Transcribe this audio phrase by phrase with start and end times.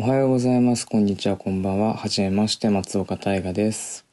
[0.00, 0.86] おはようございます。
[0.86, 1.36] こんにちは。
[1.36, 1.92] こんばんは。
[1.92, 4.06] はじめまして、松岡大河です。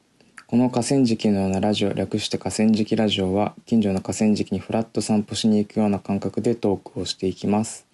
[0.48, 7.86] この河川敷のようなラジオ、略して河川敷ラジオは、近所の河川敷にフラッと散歩しに行くような感覚でトークをしていきます。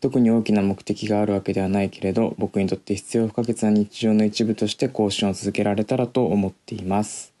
[0.00, 7.34] 特に大きな目的があるわけではないけれど、僕にとって必要不可欠な日常の一部として更新を続けられたらと思っています。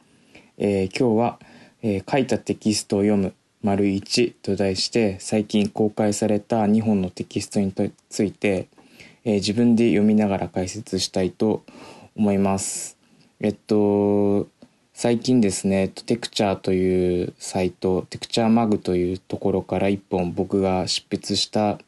[0.58, 1.38] えー今日は、
[1.84, 7.72] えー書いたテキストを読む丸1と題して最近公開された2本のテキストに
[8.08, 8.66] ついて、
[9.28, 11.64] えー自分で読みながら解説したいと
[12.14, 12.96] 思います。
[13.40, 14.46] えっと
[14.94, 21.80] 最近ですね、テクチャーというサイト、テクチャーマグというところから一本僕が執筆した、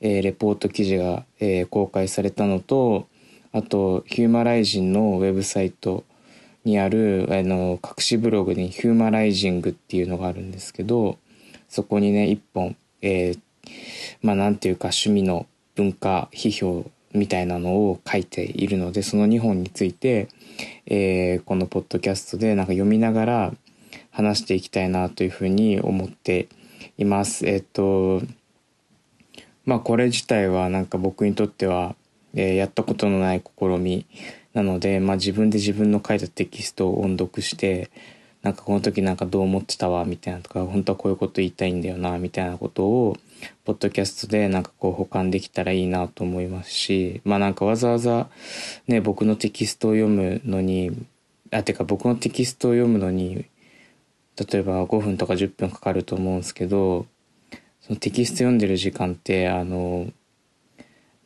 [0.00, 3.06] えーレポート記事が、えー公開されたのと、
[3.52, 6.02] あとヒューマライジンのウェブサイト
[6.64, 11.18] にあるあの隠しブログにヒューマライジングっていうのがあるんですけど、
[11.68, 13.40] そこにね一本、えー
[14.22, 15.46] まあなんていうか趣味の
[15.80, 20.28] 文化批評みたいなのを書いているのでその2本について、
[20.84, 23.54] えーこのポッドキャストでなんか読みながら
[24.10, 26.48] 話していきたいなというふうに思って
[26.98, 27.46] います。
[27.46, 28.20] えっと
[29.64, 31.96] まあこれ自体はなんか僕にとっては、
[32.34, 34.04] えーやったことのない試み
[34.52, 37.90] なので、まあ、自分で自分の書いたテキストを音読して
[38.42, 43.16] なんかこの時なんかどう思ってたわみたいなとか本当はこういうこと言いたいんだよなみたいなことを
[43.64, 48.28] ポッドキャストでなんかこう保管できたらいいなと思いますしまあなんかわざわざ
[48.86, 50.90] ね僕のテキストを読むのに
[51.50, 53.46] あてか僕のテキストを読むのに
[54.36, 57.06] 例えば5分とか10分かかると思うんですけど
[57.80, 60.08] そのテキスト読んでる時間ってあの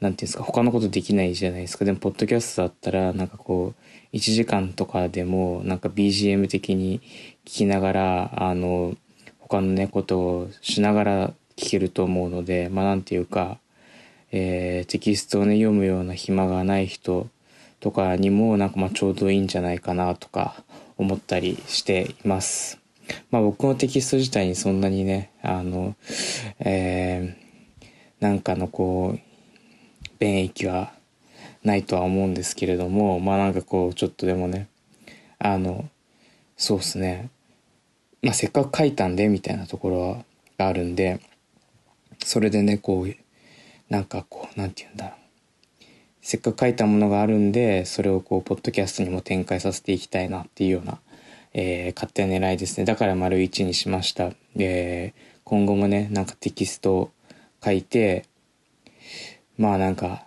[0.01, 1.85] なんていうんですか他のことできないじゃないですか。
[1.85, 3.75] でもポッドキャストだったらなんかこ
[4.13, 7.03] う1時間とかでもなんか BGM 的に聞
[7.45, 8.95] きながらあの
[9.39, 13.59] 他のねことをしながら聞けると思うのでまあなんていうか、
[14.33, 17.29] えーテキストをね読むような暇がない人
[17.81, 20.63] とかにもなんかまあちょうどいいんじゃないかなとか
[20.97, 22.79] 思ったりしています。
[23.31, 25.95] まあ僕のテキスト自体にそんなにねあの、
[26.61, 27.45] えー
[28.25, 29.21] なんかのこう
[30.19, 30.95] 便益は
[31.63, 34.69] ないとは思うんですけれどもまあなんかこうちょっとでもね
[35.39, 35.91] あの
[36.57, 37.29] そうっすね
[38.23, 40.25] まあせっかく書いたんでみたいなところは
[40.57, 41.21] があるんで
[42.25, 43.15] それでねこう
[43.93, 45.19] なんかこうなんて言うんだろう。
[46.23, 50.99] せっかく書いたものがあるんでそれをこうポッドキャストにも展開させていきたいなっていうような、
[51.53, 52.87] えー勝手な狙いですね。
[52.87, 57.11] だから丸1にしました、えー今後もねなんかテキストを
[57.63, 58.25] 書いて
[59.59, 60.25] まあなんか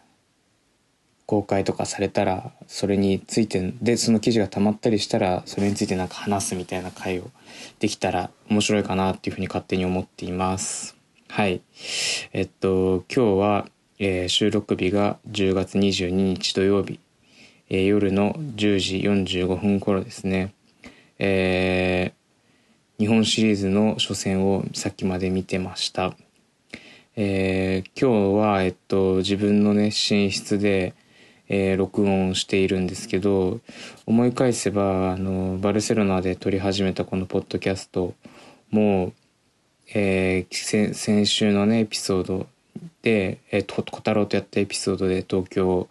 [1.26, 7.32] 公開とかされたらそれについてでその記事が溜まったりしたらそれについてなんか話すみたいな回を
[7.80, 10.97] できたら面白いかなっていうふうに勝手に思っています。
[11.30, 11.62] はい。
[12.34, 17.00] えっと今日は、えー収録日が10月22日土曜日、
[17.70, 18.98] えー夜の10時
[19.44, 20.54] 45分頃ですね。
[21.20, 22.18] えー
[23.00, 26.16] 日本シリーズの初戦をさっきまで見てました。
[27.16, 30.96] えー今日は、えっと、自分のね、寝室で、
[31.50, 33.60] えー録音しているんですけど、
[34.08, 38.16] 思い返せば、あの、バルセロナで撮り始めたこのポッドキャスト
[38.72, 39.14] もう、
[39.94, 42.48] えー先週のね、エピソード
[43.02, 45.88] で、えー、と小太郎とやったエピソードで東京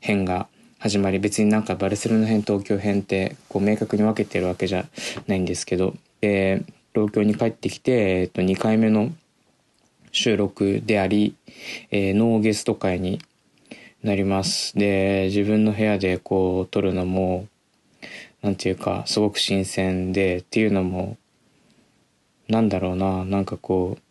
[0.00, 0.46] 編が
[0.78, 4.86] 始まり、別になんかバルセロナ編、東京編って、こう明確に分けてるわけじゃ
[5.26, 6.62] ないんですけど、で、
[6.94, 9.10] 東京に帰ってきて、えっと、2回目の
[10.12, 11.34] 収録であり、
[11.90, 13.20] えーノーゲスト会に
[14.02, 14.78] なります。
[14.78, 17.46] で、自分の部屋でこう撮るのも、
[18.42, 21.18] なんていうか、すごく新鮮で、っていうのも、
[22.50, 24.02] なんだろうな、なんかこう、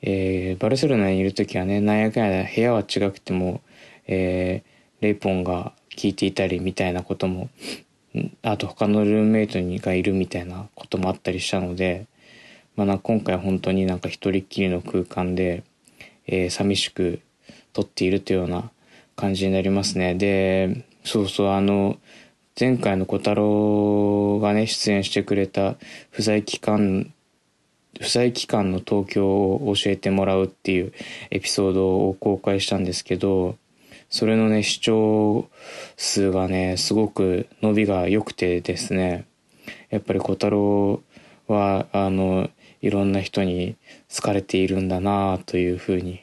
[0.00, 3.60] えーバルセロナにいる時はね、なんやかんや部屋は違くても、
[4.06, 7.50] えーレイポンが聞いていたりみたいなことも、
[8.42, 12.06] あと他のルームメイトにがいるみたいなこともあったりしたので、
[12.76, 15.64] まあ、な今回本当になんか一人っきりの空間で、
[16.26, 17.20] えー寂しく
[17.72, 18.70] 撮っているというような
[19.16, 20.14] 感じになりますね。
[20.14, 21.98] で、そうそう、あの、
[22.58, 25.76] 前回の小太郎がね、出演してくれた
[26.10, 27.12] 不在期間、
[28.00, 30.92] 不在期間の東京を教えてもらうっていう
[31.30, 33.56] エピソードを公開したんですけど、
[34.10, 35.48] それのね、視聴
[35.96, 39.26] 数がね、すごく伸びが良くてですね、
[39.90, 41.00] やっぱり小太郎
[41.46, 42.50] は、あの、
[42.82, 43.76] いろんな人に
[44.12, 46.20] 好かれているんだなというふうに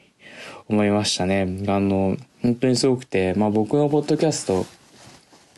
[0.68, 1.42] 思いましたね。
[1.66, 4.66] あの、本当にすごくて、まあ僕のポッドキャスト、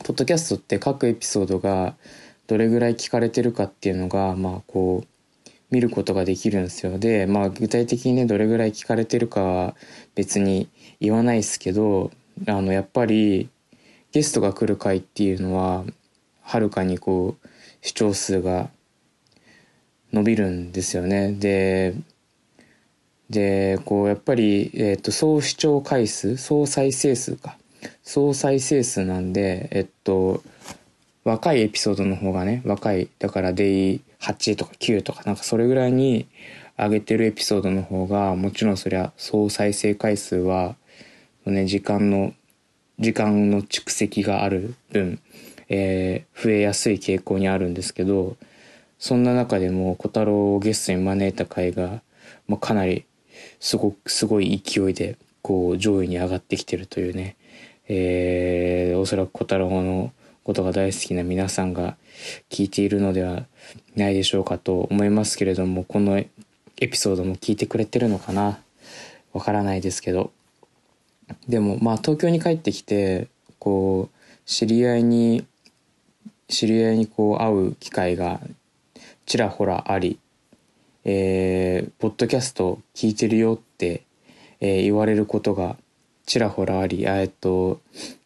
[0.04, 1.94] ポッドキャストって各エピソードが
[2.46, 5.08] どれぐらい聞かれてるかっていうのが、まあこう、
[5.70, 6.98] 見ることができるんですよ。
[6.98, 9.74] でまあ具体的にねどれぐらい聞かれてるかは
[10.14, 10.68] 別に
[11.00, 12.10] 言わないですけど
[12.46, 13.50] あのやっぱり
[14.12, 15.84] ゲストが来る回っていうのは
[16.42, 17.48] はるかにこう
[17.82, 18.70] 視聴数が
[20.12, 21.32] 伸びるんですよね。
[21.32, 21.94] で
[23.28, 27.58] でこうやっぱり、えーと、総視聴回数総再生数か。
[28.08, 30.42] 総再生数なんでえっと
[31.24, 36.26] 若いエピソードの方がね若いだからデイ8とか9とかなんかそれぐらいに
[36.78, 40.76] 上げてるエピソードの方がもちろんそりゃ総再生回数は、
[41.44, 42.32] ね、時間の
[42.98, 45.20] 時間の蓄積がある分、
[45.68, 48.38] えー、増えやすい傾向にあるんですけど
[48.98, 52.00] そんな中でも小太郎をゲストに招いた回が、
[52.46, 53.04] まあ、かなり
[53.60, 57.36] すごくすごい勢いでこう上位に上がってきてるというね、
[57.88, 60.12] えー、おそらく小太郎の
[60.44, 61.96] ことが大好きな皆さんが
[62.50, 63.44] 聞いているのでは
[63.96, 66.28] ないでしょうかと思いますけれどもこのエ
[66.76, 68.58] ピソードも聞いてくれてるのかな？
[69.32, 70.30] わからないですけど。
[71.48, 75.46] でもまあ東京に帰ってきてこう知り合いに
[76.48, 78.40] 知り合いにこう会う機会が
[79.26, 80.18] ちらほらあり、
[81.04, 84.04] えー、ポッドキャスト聞いてるよって、
[84.60, 85.76] えー、言われることが
[86.28, 87.80] ちらほらあり、えっと、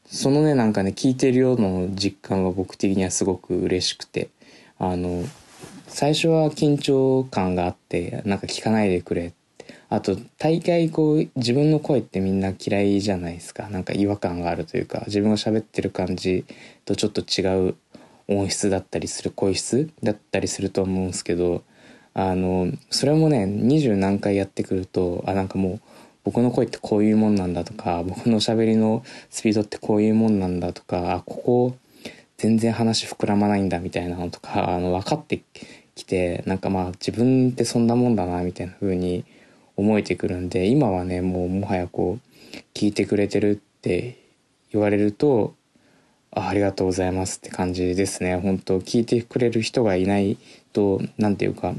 [0.07, 4.29] そのね、なんかね、聞いてるよの実感は僕的にはすごく嬉しくて、
[4.79, 5.25] あの、
[5.87, 9.33] 最初は緊張感があって、なんか聞かないでくれ。
[9.89, 13.69] あと、大概こう、自分の声ってみんな嫌いじゃないですか。
[13.69, 16.45] なんか違和感があるというか、自分が喋ってる感じ
[16.85, 17.77] とちょっと違う
[18.29, 21.63] 音質だったりする声質だったりすると思うんですけど
[22.15, 25.81] あのそれもね二十何回やってくるとあなんかもう
[26.25, 31.77] 僕の声ってこういうもんなんだとか僕の喋りのスピードってこういうもんなんだとかあここ
[32.37, 35.43] 全然話膨らまないんだみたいなのとかあの分かって
[35.95, 39.25] きてなんかまあ自分ってそんなもんだなみたいな風に
[39.77, 44.19] 思えてくるんで今はねもうもはやこう聞いてくれてるって
[44.73, 45.55] 言われると
[46.31, 48.37] あありがとうございますって感じですね。
[48.37, 50.39] 本当聞いてくれる人がいない
[50.73, 51.75] と何て言うか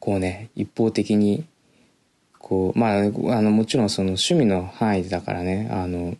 [0.00, 1.44] こうね一方的に
[2.46, 3.02] こうまああ
[3.42, 6.16] のもちろんその趣味の範囲だからねあの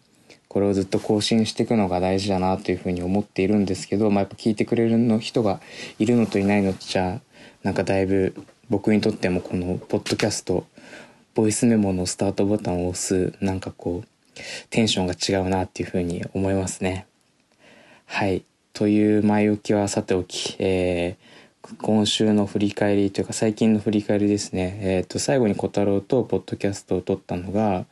[0.49, 5.61] これをずっと更新していくのが大事だなというふうに思っているんですけど、まあ、やっぱ聞いてくれるの人が
[6.01, 7.21] いるのといないのじゃ
[7.63, 8.35] なんかだいぶ
[8.69, 10.67] 僕にとってもこのポッドキャスト
[11.37, 14.09] ボイスメモのスタートボタンを押すなんかこう
[14.71, 17.07] テンションが違うなっていうふうに思いますね。
[18.07, 18.43] はい。
[18.73, 21.36] という前置きはさておき、えー、
[21.83, 24.79] 今週の振り返りというか最近の振り返りですね。
[24.83, 27.87] えっ、ー、と、最後に小太郎とポッドキャストを撮ったのが、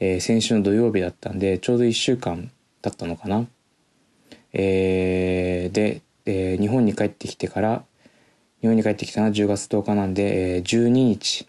[0.00, 2.50] えー、先週の土曜日だったんで、ちょうど1週間
[2.82, 3.46] 経ったのかな。
[4.52, 7.84] えー、で、えー、日本に帰ってきてから、
[8.60, 11.46] 日本に帰ってきたのは10月10日なんで、えー、12日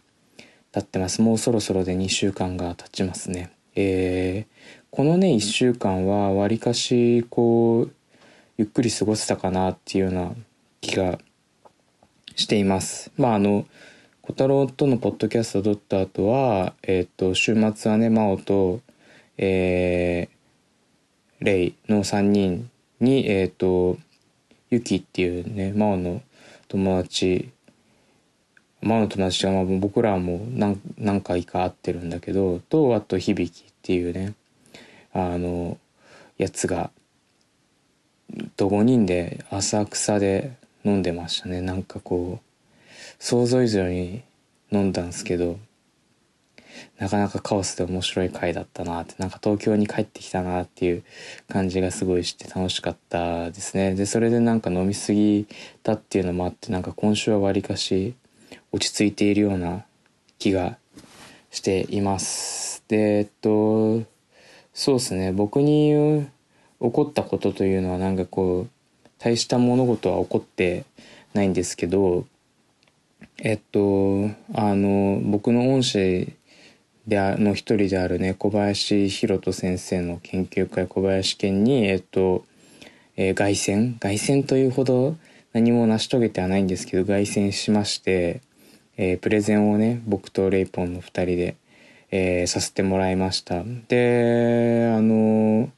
[0.71, 1.21] 経ってます。
[1.21, 3.51] もうそろそろで2週間が経ちますね。
[3.75, 7.91] えー、このね1週間はわりかしこう
[8.57, 10.31] ゆっくり過ごせたかなっていうような
[10.79, 11.19] 気が
[12.35, 13.11] しています。
[13.17, 13.65] まああの
[14.21, 18.81] 小太郎とのポッドキャストを撮った後は、えっ、ー、と週末はね真央と、
[19.37, 23.97] えー、レイの3人にえっ、ー、と
[24.69, 26.21] ユキっていうね真央の
[26.67, 27.51] 友達
[28.81, 34.33] 真央の友達は僕らも何何回か会ってるんだけどとあと響っていうね
[35.13, 35.77] あの
[36.37, 36.89] やつが
[38.57, 41.59] と5人で浅草で飲んでましたね。
[41.61, 44.21] なんかこう想像以上に
[44.71, 45.59] 飲んだんですけど
[46.99, 51.03] なかなかカオスで面白い回だったなってなんか東京に帰ってきたなっていう
[51.49, 53.95] 感じがすごいして楽しかったですね。
[53.95, 55.47] でそれでなんか飲み過ぎ
[55.83, 58.15] たっていうのもあってなんか今週はわりかし
[58.71, 59.85] 落ち着いているような
[60.39, 60.77] 気が
[61.51, 62.83] しています。
[62.87, 64.03] でえっと
[64.73, 65.31] そうですね。
[65.31, 66.27] 僕に
[66.81, 68.74] 起こったことというのはなんかこう
[69.19, 70.85] 大した物事は起こって
[71.33, 72.25] ないんですけど
[73.37, 76.33] えっとあの僕の恩師
[77.07, 82.45] での一人であるね小林弘人先生の研究会小林研にえっと、
[83.15, 83.99] えー、凱旋？
[83.99, 85.15] 凱旋というほど
[85.53, 88.41] 何も成し遂げてはないんですけど凱旋しまして、
[88.97, 91.55] えー、プレゼンをね僕とレイポンの2人で
[92.11, 93.63] えー、させてもらいました。
[93.89, 95.69] であの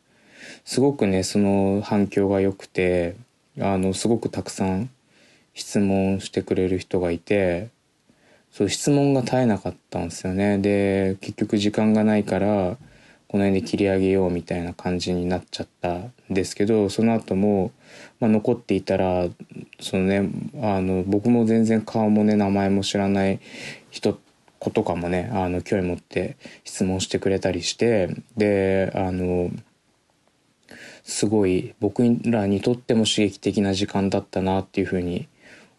[0.65, 3.15] すごくねその反響が良くて
[3.59, 4.89] あのすごくたくさん
[5.53, 7.69] 質問してくれる人がいて
[8.51, 10.57] そう質問が絶えなかったんですよね。
[10.57, 12.77] で結局時間がないから
[13.27, 17.71] この辺で切り上げようみたいな感じになっちゃったんですけどその後も、
[18.19, 19.27] まあ、残っていたら
[19.81, 20.29] そのね
[20.61, 23.39] あの僕も全然顔もね名前も知らない
[23.89, 24.17] 人
[24.59, 29.51] 子とかもねあの興味持って質問してくれたりしてであの
[31.07, 35.29] すごい僕らにとっても刺激的な時間だったなっていうふうに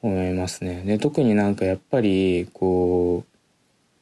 [0.00, 0.82] 思いますね。
[0.87, 3.25] で特になんかやっぱりこ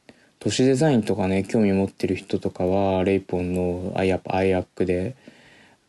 [0.09, 5.17] う都市デザインとかね興味持ってる人とかはレイポンのアイアップアイアックで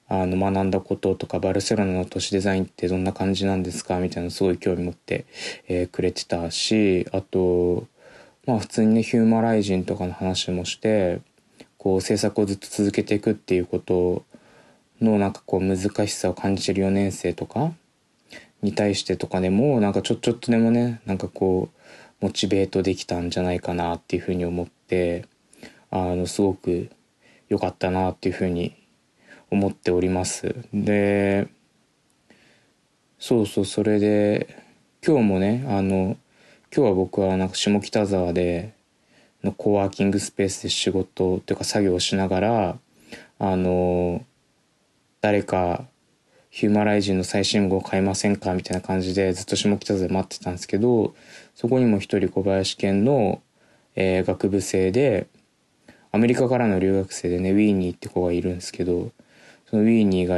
[0.09, 5.25] あの学んだこととかバルセロナの都市デザインってどんな感じなんですかみたいなすごい興味持って、
[5.67, 7.85] えー、くれてたしあと
[8.47, 11.21] まあ普通にねヒューマライジンとかの話もして
[11.77, 14.25] こう制作をずっと続けていくっていうこと
[15.01, 15.77] のなんかこう難
[16.07, 17.73] しさを感じてる4年生とか
[18.61, 25.25] に対してとかでもなんかちょちょっとでもねなんかこうモチベートできたんじゃないかなっていうふうに思って
[25.91, 26.89] あのすごく
[27.49, 28.75] 良かったなっていうふうに
[29.51, 30.55] 思っております。
[30.73, 31.47] で
[33.19, 34.63] そうそうそれで
[35.05, 36.17] 今日もねあの
[36.75, 38.73] 今日は僕はなんか下北沢で
[39.43, 42.77] のコワーキングスペースで仕事というか作業をしながら
[43.39, 44.25] あの
[45.27, 45.83] 誰か
[46.49, 48.53] ヒューマライジンの最新号買いませんか？
[48.53, 51.13] みたいな感じでずっと下北沢で待ってたんですけど
[51.53, 53.41] そこにも一人小林県の、
[53.97, 55.27] えー、学部生で
[56.13, 59.11] アメリカからの留学生でねウィーニーって子がいるんですけど
[59.69, 60.37] そのウィーニーが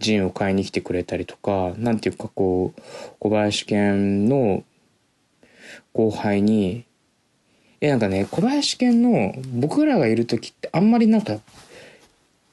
[0.00, 2.82] ジンを買いに来てくれたりとかなんていうかこう
[3.20, 4.64] 小林県の
[5.92, 6.84] 後輩に
[7.80, 11.38] えなんかね小林県の僕らがいる時ってあんまりなんか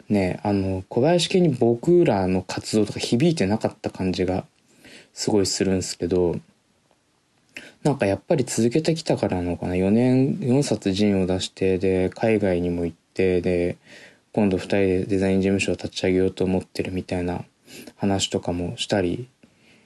[0.09, 4.45] ねあの小林家に僕らの活動とか響いてなかった感じが
[5.13, 6.35] すごいするんですけど
[7.83, 9.75] なんかやっぱり続けてきたからなのかな。
[9.75, 13.77] 4年4冊ジンを出してで海外にも行ってで
[14.33, 17.45] 今度2人でデザイン事務所を立ち上げようと思ってるみたいな
[17.95, 19.27] 話とかもしたり、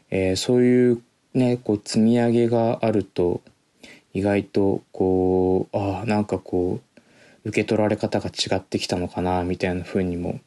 [0.10, 1.02] えー、そういう
[1.34, 3.42] ねこう積み上げがあると
[4.14, 6.89] 意外とこうああなんかこう
[7.46, 10.40] 受け取られ方が違ってきたのかなみたいな風にも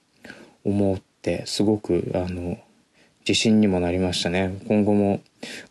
[0.64, 2.58] 思ってすごくあの
[3.20, 4.58] 自信にもなりましたね。
[4.66, 5.20] 今後も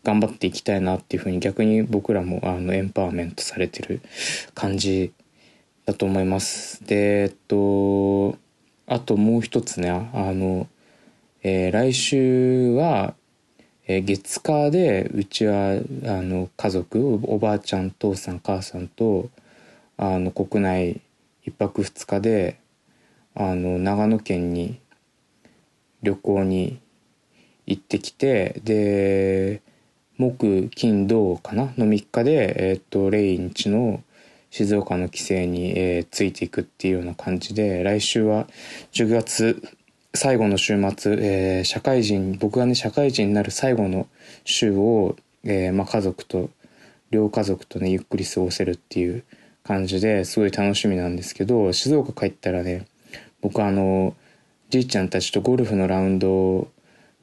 [0.04, 4.00] 頑張っていきたいなっていう風に逆に僕らもあのエンパワーメントされてる
[4.54, 5.12] 感じ
[5.84, 6.84] だと思います。
[6.86, 8.38] でえっと
[8.86, 10.66] あともう一つねあの、
[11.42, 13.14] えー、来週は、
[13.86, 15.72] えー、月火でうちは
[16.06, 19.28] あの家族おばあちゃん父さん母さんと
[19.98, 21.00] あの国内
[21.46, 22.58] 1泊2日で
[23.34, 24.80] あの長野県に
[26.02, 26.80] 旅行に
[27.66, 29.62] 行ってきてで
[30.18, 31.72] 木金土かな？
[31.76, 34.02] の3日で、えーと、レインチの
[34.50, 38.46] 静岡の帰省に、えー、ついていくっていうような感じで来週は
[38.92, 39.62] 10月
[40.14, 44.06] 最後の週末、えー、社会人僕がね社会人になる最後の
[44.44, 46.50] 週を、えーまあ、家族と
[47.10, 49.24] 両家族とねゆっくり過ごせるっていう
[49.64, 52.86] 感じですごい楽しみなんですけど静岡帰ったらね
[53.40, 54.14] 僕あの
[54.70, 56.68] じいちゃんたちとゴルフのラウンド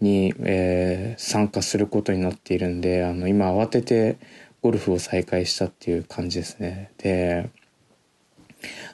[0.02, 4.18] に、えー、参加することになっているんであの今慌てて
[4.62, 6.92] ゴルフを再開したっていう感じですね。
[6.98, 7.50] で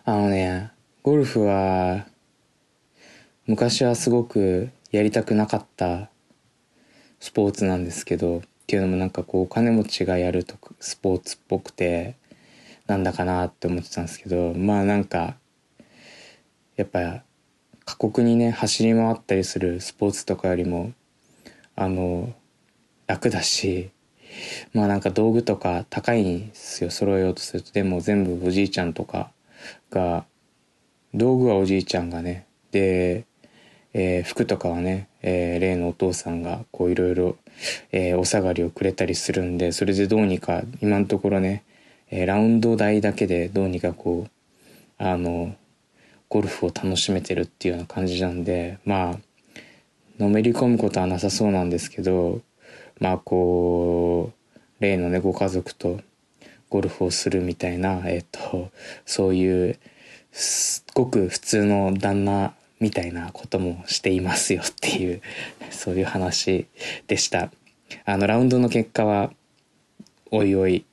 [0.03, 0.71] あのね
[1.03, 2.05] ゴルフは
[3.47, 6.09] 昔はすごくやりたくなかった
[7.19, 12.15] スポーツなんですけどっていうのもなんかこうお金持ちがやるとスポーツっぽくて
[12.87, 15.35] なんだかなって思ってたんですけどまあなんか
[16.75, 17.23] やっぱ
[17.85, 20.93] 過酷にね走り回ったりするスポーツとかよりも
[21.75, 22.33] あの
[23.07, 23.91] 楽だし
[24.73, 27.71] まあなんか道具とか高いんですよ揃えようとすると。
[27.71, 29.31] でも全部おじいちゃんとか
[29.89, 30.25] が
[31.13, 33.25] 道具はおじいちゃんがねで、
[33.93, 37.37] えー、服とかはね、えー、例のお父さんがこういろいろ
[38.17, 41.63] お下がりをくれたりするんでそれでどうにか今のところね
[42.21, 45.55] え、ラウンド代だけでどうにかこうあの
[46.29, 49.17] ゴルフを楽しめてるっていうような感じなんでまあ
[50.17, 52.41] のめり込むことはなさそうなんですけど
[52.99, 55.99] まあこう例のねご家族と
[56.69, 58.71] ゴルフをするみたいなえっ、と
[59.05, 59.79] そういう
[60.31, 65.21] すっごく普通の旦那みたいなこともしていますよっていう
[65.69, 66.67] そういう話
[67.07, 67.51] でした。
[68.03, 69.31] あのラウンドの結果は
[70.31, 70.85] おいおい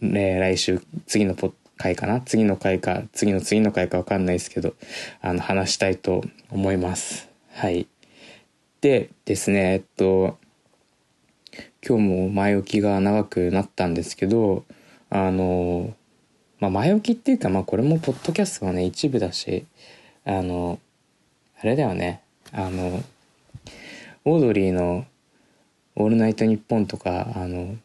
[0.00, 1.34] ね、来週次の
[1.76, 2.20] 回かな？
[2.20, 4.74] 次の回か次の次の回か分かんないですけど
[5.20, 7.28] あの話したいと思います。
[7.50, 7.88] はい。
[8.80, 10.38] でですねえっと
[11.86, 14.64] 今日も前置きが長くなったんですけど
[15.10, 15.94] あの
[16.60, 19.66] まあ前置きっていうかまあこれもポッドキャストのね一部だし
[20.24, 20.78] あの
[21.60, 22.22] あれだよね。
[22.52, 23.02] あの
[24.24, 25.04] オードリーの
[25.96, 27.76] 「オールナイトニッポン」とかあの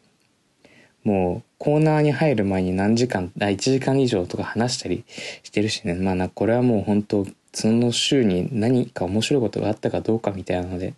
[1.08, 5.06] もうコーナーに入る前に何時間あ1時間以上とか話したり
[5.42, 5.94] してるしね。
[5.94, 10.96] まあなこれはもう本当その週に何か面白いことがあったかどうかみたいなので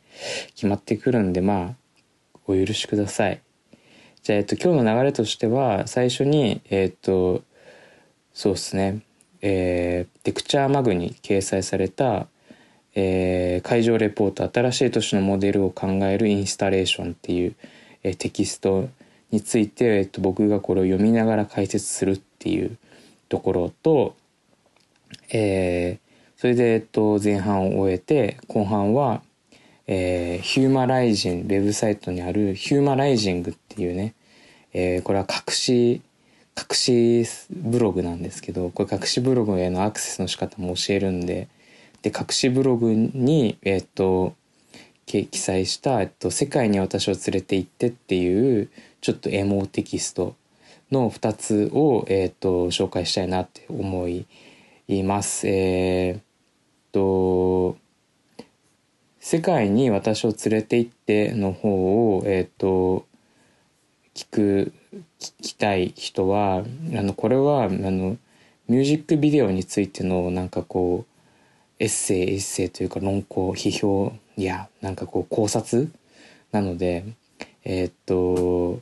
[0.56, 2.00] 決まってくるんでまあ
[2.48, 3.40] お許しください。
[4.24, 7.44] じゃあ、えっと、今日の流れとしては最初にえっと
[8.34, 9.02] そうですね。
[9.44, 12.26] えー、テクチャーマグに掲載された、
[12.96, 17.56] えー、会場レポート新しい都市のモデルを考えるインスタレーションっていう、
[18.02, 18.90] えー、テキスト
[19.32, 22.78] について、えっと、僕がこれを読みながら解説するっていう
[23.28, 24.16] ところと、
[25.32, 29.22] えー、それで、えっと、前半を終えて後半は、
[29.88, 34.14] えー、ヒューマライジンウェブサイトにあるヒューマライジングっていうね、
[34.74, 36.02] えー、これは隠し
[36.58, 41.48] 隠しブログなんですけどこれ隠しブログへのアクセスの仕方も教えるんで
[42.02, 44.34] で隠しブログにえっと
[45.06, 48.70] 記載した、えっと「世界に私を連れて行って」っていう
[49.02, 50.36] ちょっとエモテキスト
[50.92, 54.26] の2つを、えっと紹介したいなって思い
[55.04, 55.48] ます。
[55.48, 56.22] えー、っ
[56.92, 57.78] と
[59.20, 63.06] 「世界に私を連れて行って」の方を、えっと
[64.14, 64.74] 聞く
[65.20, 68.18] 聞きたい人はあのこれはあの
[68.68, 71.20] ミュージックビデオについてのなんかこう
[71.80, 75.92] エッセイエッセイというか論考批評いやなんかこう考察
[76.52, 77.06] なので
[77.64, 78.82] えー、っと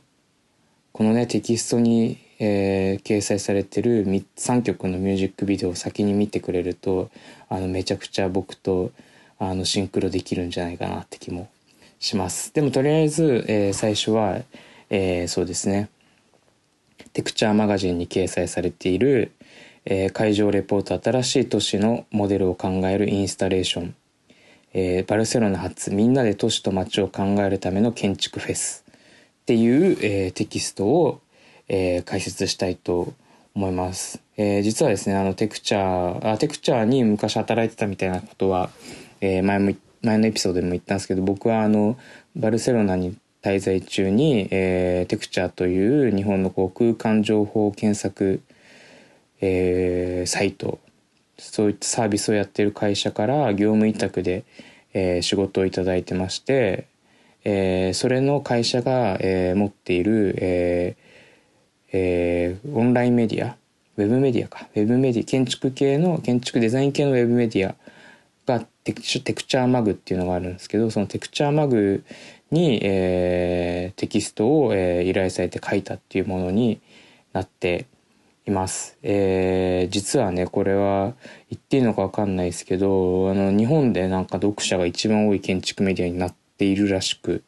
[0.98, 7.08] このねテキストに、えー、掲載されてる3曲のミュージックビデオを先に見てくれると
[7.48, 8.90] あのめちゃくちゃ僕と
[9.38, 11.48] あのシンクロできるんじゃないかなって気も
[12.00, 12.52] します。
[12.52, 14.40] でもとりあえず、えー、最初は、
[14.90, 15.88] えー、そうですね。
[17.12, 19.30] テクチャーマガジンに掲載されている、
[19.84, 23.94] えー、会場レポート新しい都市のモデルを考えるインスタレーション、
[24.74, 28.87] えー、バルセロナ発みんなで都市と街を考えるための建築フェス。
[29.48, 31.22] っていう、えー、テキストを、
[31.68, 33.14] えー、解説したいと
[33.54, 34.20] 思います。
[34.36, 38.68] えー、実はですね、あのテクチャー、あテクチャーに昔働いてたみたいなことは、
[39.22, 41.96] えー、前も、前のエピソードでも言ったんですけど、僕はあの、
[42.36, 48.42] バルセロナに滞在中に、えー、テクチャーという日本のこう空間情報検索、
[49.40, 50.78] えー、サイト
[51.38, 54.44] そういったサービスをやってる会社から業務委託で、
[54.92, 56.86] えー、仕事をいただいてまして、
[57.50, 61.08] えー、それの会社が、えー、持っている、えー
[61.92, 63.56] えー、オンラインメディア
[63.96, 67.74] ウェブメディアかウェブメディア建築系の建築デザイン系のウェブメディア
[68.46, 72.04] が TECTURE MAG っていうのがあるんですけどその TECTURE MAG
[72.50, 76.82] に、えー、テキストを、えー、依頼されて書いたっていうものに
[77.32, 77.86] なって
[78.46, 78.96] います。
[79.02, 81.12] えー、実はね、これは
[81.50, 87.44] 言っていいのかわかんないですけど、あの、日本でなんか読者が一番多い建築メディアになってているらしく、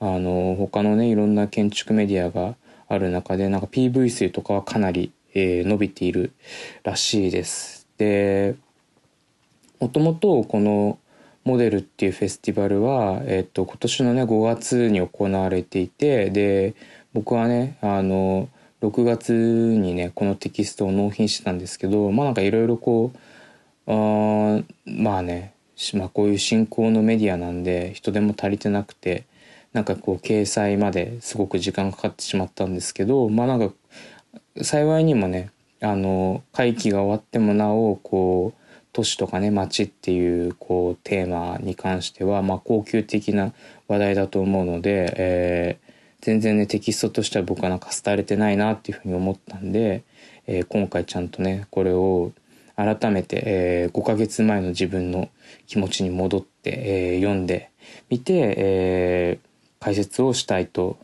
[0.00, 2.56] あの、他のね、いろんな建築メディアが
[2.88, 6.32] ある中で、なんか PV 数とかはかなり、えー、伸びている
[6.84, 7.86] らしいです。
[7.98, 8.56] で、
[9.80, 10.98] もともとこの、
[11.48, 16.74] モデルっていうフェスティバルは、えっと、今年のね5月に行われていてで
[17.14, 18.50] 僕はねあの
[18.82, 23.18] 6月にねこのテキストを納品してたんですけどまあなんかいろいろこう
[23.90, 25.54] あまあね、
[25.94, 29.24] まあ、こういう新興のメディアなんで人手も足りてなくて
[29.72, 33.74] なんかこう掲載まですごく時間かかってしまったんですけどまあなんか
[34.62, 38.58] 幸いにもねあの会期が終わってもなおこう
[38.92, 43.52] 都市とかね街っていうこうテーマに関しては、まあ、高級的な
[43.86, 50.02] 話題だと思うので、えー、全然ねテキストとしては僕はなんか廃れてないなっていうふうに思ったんで、
[50.48, 52.32] えー、今回ちゃんとねこれを
[52.78, 55.30] 改めて、えー、5ヶ月前の自分の
[55.66, 57.70] 気持ちに戻って、えー、読んで
[58.08, 60.96] みて、えー、解説をしたいと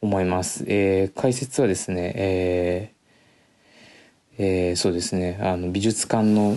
[0.00, 0.64] 思います。
[0.68, 2.92] えー、解説はですね、え
[4.38, 6.56] えー、そうですねあの美術館の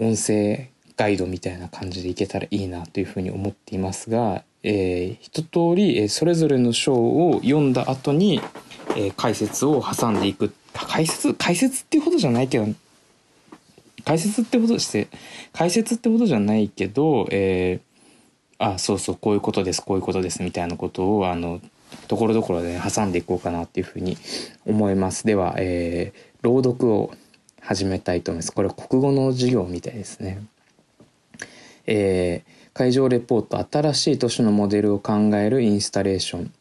[0.00, 8.40] 音声ガイドみたいな感じでいけたらいいなというふうに思っていますが、えー、一通り、えそれぞれの章を読んだ後に、
[8.96, 12.66] えー、解説を挟んでいく解説解説っていうほどじゃないけど
[14.04, 15.08] 解説ってことして
[15.52, 21.60] 解説ってことじゃないけど、えー、あそうそうこういうことですこういうことですみたいなことをあの
[22.08, 24.16] ところどころで挟んでいこうかなっていうふうに
[24.66, 27.14] 思いますでは、えー、朗読を
[27.64, 28.52] 始めたいと思います。
[28.52, 30.46] これは国語の授業みたいですね。
[31.86, 36.52] えー、会場レポート新しい都市のモデルを考えるインスタレーション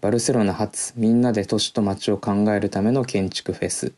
[0.00, 3.92] バルセロナ発みんなで都市と街を考えるための建築フェス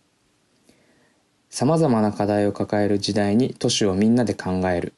[1.57, 4.93] さまざまな課題を抱える時代に都市をみんなで考える。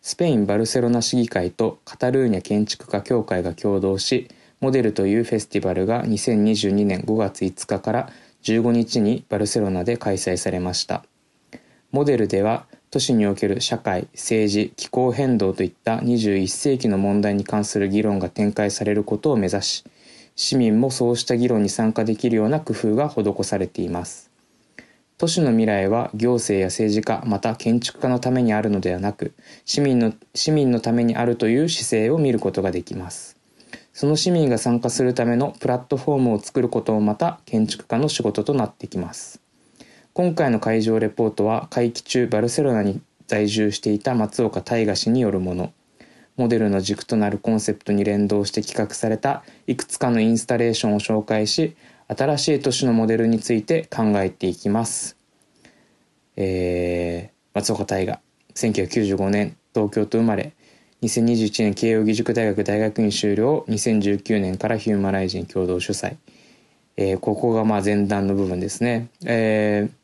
[0.00, 4.28] スペイン・バルセロナ市議会とカタルーニャ建築家協会が共同し
[4.60, 8.08] モデルというフェスティバルが2022年5月5日から
[8.42, 11.04] 15日にバルセロナで開催されました。
[11.92, 19.84] モデルでは都市における社会政治気候変動といった21世紀の問題に関する議論が展開されることを目指し
[20.36, 24.29] 市民もそうした議論に参加できるような工夫が施されています。
[25.20, 29.34] 都市の未来は行政や政治家また建築家のためにあるのではなく
[29.66, 33.36] 市民の市民のためにあるという姿勢を見ることができます。
[33.92, 39.42] その市民が参加するためのプラットフォームを作ることもまた建築家の仕事となってきます。
[40.14, 45.74] 今回の会場レポートは会期中バルセロナに在住していた松岡大賀氏によるもの。
[46.38, 51.76] モデルの軸となるコンセプトに連動して企画されたいくつかのインスタレーションを紹介し
[52.16, 55.16] 新しい都市のモデルについて考えていきます、
[56.36, 58.20] えー、松岡大賀
[58.54, 60.52] 1995年東京と生まれ
[61.02, 66.16] 2021年慶應義塾大学大学院修了2019年からヒューマライジン共同主催、
[66.96, 70.00] えー、ここがまあ前段の部分ですね、えー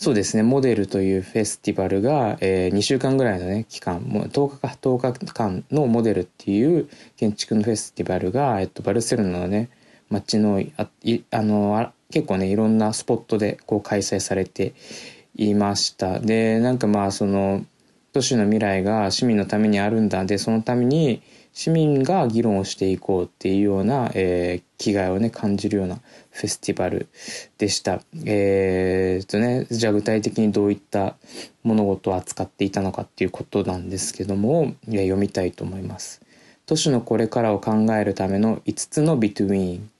[0.00, 9.70] そうですね、モデルというフェスティバルが、えー、2週間ぐらいのね、期間、もう10日か、10日間のモデルっていう建築のフェスティバルが、えっと、バルセロナのね、
[10.10, 10.88] 街の、あ
[11.30, 14.74] あの、結構ね、いろんなスポットでこう開催されて
[15.36, 16.18] いました。
[16.18, 17.64] で、なんかまあ、その、
[18.12, 20.24] 都市の未来が市民のためにあるんだ。
[20.24, 21.22] で、そのために、
[21.58, 25.96] 市民が議論をしていこうっていうような、えー、気概をね感じるような
[26.30, 27.08] フェスティバル
[27.58, 28.00] でした。
[28.26, 31.16] えー、とねじゃあ具体的にどういった
[31.64, 36.22] 物事を扱っていたのかっていうことなんですけども読みたいと思います。
[36.66, 39.90] 都市のこれからを考えるための5つのビトゥイン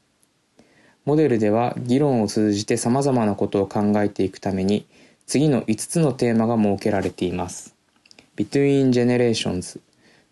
[1.09, 4.87] モデルでは議論を通じてさまざまなことを考えていくために
[5.27, 7.75] 次の5つのテーマが設けられています。
[8.37, 9.81] Between Generations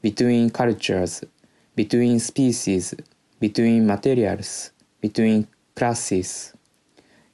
[0.02, 1.26] between cultures,
[1.74, 2.94] between species,
[3.40, 6.54] between materials, between classes、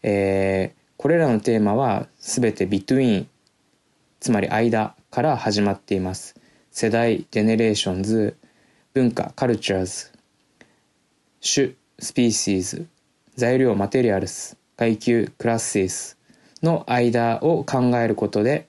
[0.05, 3.27] えー、これらのテーマはすべて between
[4.21, 6.37] つまり間から始まっています
[6.71, 8.37] 世代 generations
[8.95, 10.12] 文化 cultures
[11.43, 12.87] 種 species
[13.37, 16.19] 材料 materials 階級 classes
[16.62, 18.68] の間を考えることで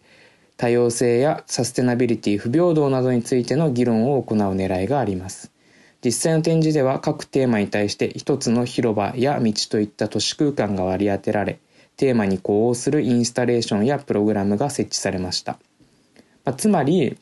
[0.57, 5.51] 多様性やサステナビリティ不平等などについての議論を行う狙いがあります。
[6.03, 11.59] 実際の展示では各テーマに対して一つの広場や道といった都市空間が割り当てられ
[11.95, 15.53] テーマに呼応するインスタレーションやプログラムが設置されました、
[16.43, 17.17] まあ、つまり、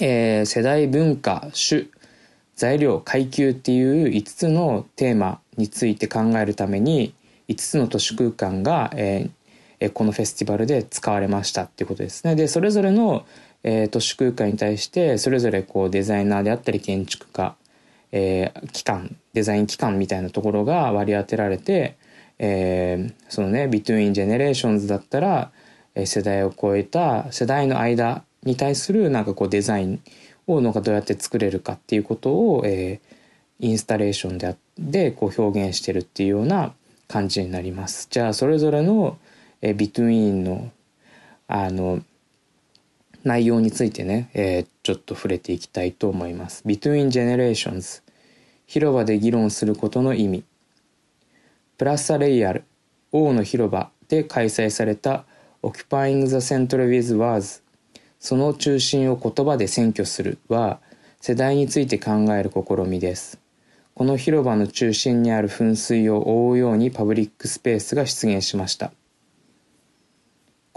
[0.00, 1.84] えー、世代文化種
[2.58, 7.14] 材料階級っていう5つのテーマについて考えるために
[7.48, 9.30] 5つの都市空間が、えー、
[9.78, 12.34] えこのフェスティバルで使われましたっていうことですね。
[12.34, 13.24] でそれぞれの、
[13.62, 17.54] えー、都市空間に対してそれぞれこうデザイナーであったり建築家、
[18.10, 21.96] えー、機関デザイン機関みたいなところが割り当てられて、
[22.40, 25.52] えー、そのね Between Generations だったら、
[25.94, 30.00] え、世代を超えた世代の間に対するなんかこうデザイン
[30.48, 36.72] をなんかどうやって作れるかっていうことを、えー、インスタレーションででこう表現してるっていうような
[37.06, 38.08] 感じになります。
[38.10, 39.18] じゃあそれぞれの
[39.60, 40.70] えー、ビトゥインの
[41.48, 42.02] あの
[43.24, 46.62] 内容についてね、えー、ちょっと触れていきたいと思います。
[46.64, 48.02] Between Generations
[48.66, 50.44] 広場で議論することの意味
[51.76, 52.64] プラッサレイヤル
[53.12, 55.24] 王の広場で開催された
[55.62, 57.62] Occupying the Central with Words
[58.20, 60.80] その中心を言葉で占拠するは
[61.20, 63.38] 世代について考える試みです。
[63.94, 68.92] この広場の中心にある噴水を覆うようにパブリックスペースが出現しました。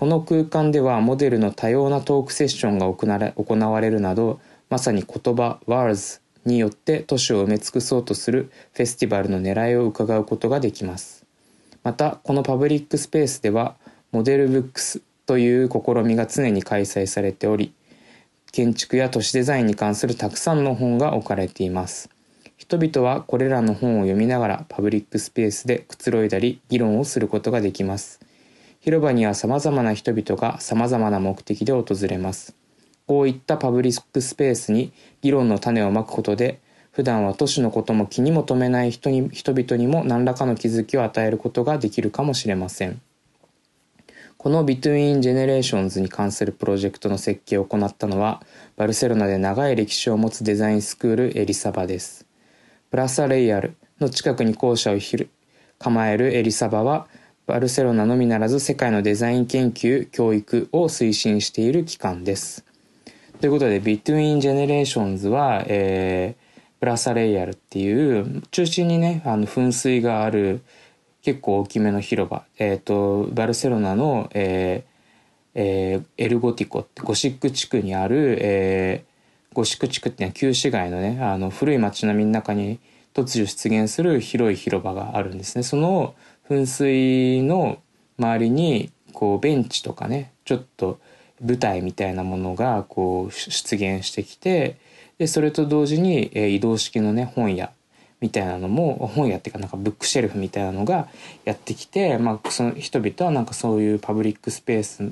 [0.01, 11.23] この空間ではモデルの多様なトークセッションが行われるなどまさに言葉 Words によって都市を埋め尽くそうとするフェスティバルの狙いを伺うことができます
[11.83, 13.75] またこのパブリックスペースでは
[14.11, 15.01] モデルブックス
[15.31, 17.73] という試みが常に開催されており
[18.51, 22.09] 建築や都市デザインに関するたくさんの本が置かれています
[22.57, 28.19] 人々はこれらの本を読みながらパブリックスペースでくつろいだり議論をすることができます
[28.81, 32.55] 広場には様々な人々が様々な目的で訪れます。
[33.05, 34.91] こういったパブリックスペースに
[35.21, 36.59] 議論の種をまくことで、
[36.91, 42.99] 普段は都市のことも気にも留めない人に人々にも何らかの気づきを与えることができるかもしれません。
[44.41, 48.41] この Between Generations に関するプロジェクトの設計を行ったのは、
[48.75, 52.25] バルセロナで長い歴史を持つデザインスクールエリサバです。
[52.89, 54.97] プラサレイアルの近くに校舎を
[55.77, 57.05] 構えるエリサバは、
[57.45, 62.65] バルセロナのみならず世界のデザイン研究教育を推進している機関です
[63.41, 70.61] ということで Between Generations は、えー、プラサレイヤルっていう中心にねあの噴水がある
[71.21, 72.43] 結構大きめの広場。
[72.57, 74.91] え、ー、とバルセロナの、えー
[75.53, 82.79] えー、エルゴティコってゴシック地区にある、えー、ゴシック地区っていうのは旧市街のねあの古い町並みの中に
[83.13, 85.63] 突如出現する広い広場があるんですね。
[85.63, 86.15] その
[86.49, 87.79] 噴水の
[88.17, 90.99] 周りにこうベンチとかねちょっと
[91.43, 94.77] 舞台みたいなものがこう出現してきて
[95.17, 97.71] でそれと同時に、えー、移動式のね本屋
[98.21, 101.09] みたいなのも本屋っていうかなんかブックシェルフみたいなのが
[101.43, 105.11] やってきて、まあ、その人々はなんかそういうパブリックスペース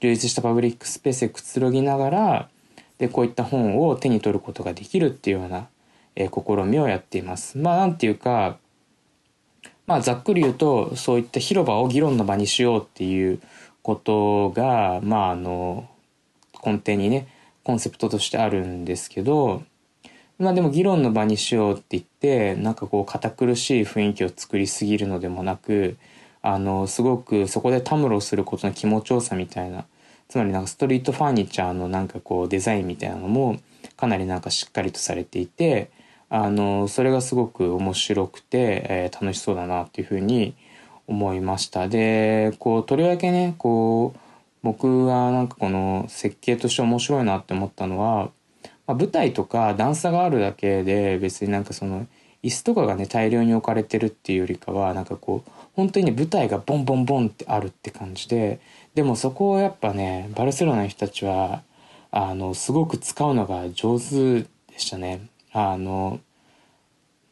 [0.00, 2.48] 充実したパブリックスペースでくつろぎながら
[2.98, 5.68] でこういった本を手に取ることができるっていうような、
[6.16, 7.56] え、試みをやっています。
[7.56, 8.58] まあなんていうか
[9.86, 13.40] まあざっくり言うとそういった広場を議論の場にしようっていう
[13.82, 15.88] ことがまああの
[16.64, 17.28] 根底にね
[17.64, 19.62] コンセプトとしてあるんですけど
[20.38, 25.96] まあでも議論の場にしようって言ってなんかこう堅苦しい雰囲気を作りすぎるのでもなく
[26.42, 29.84] あのすごくそこでたむろすることの気持ちよさみたいな
[30.28, 33.58] つまりなんかストリートファーニチャーのなんかこうデザインみたいなのも
[33.96, 35.90] かなりなんかしっかりとされていて
[36.30, 40.54] あのそれがすごく面白くて、えー、楽しそうだなっていうふうに
[41.06, 41.88] 思いました。
[41.88, 44.18] でこうとりわけねこう
[44.62, 48.30] 僕はなんかこの設計として面白いなって思ったのは、
[48.88, 52.06] まあ、舞台とか段差があるだけで別になんかその
[52.42, 58.60] 椅子とかがね大量に置かれてるっていうよりかはなんかこう本当にね舞台がボンボンボンってあるって感じで
[58.94, 61.62] でもそこをやっぱねバルセロナの人たちは
[62.10, 64.46] あのすごく使うのが上手で
[64.78, 65.28] したね。
[65.52, 66.20] あの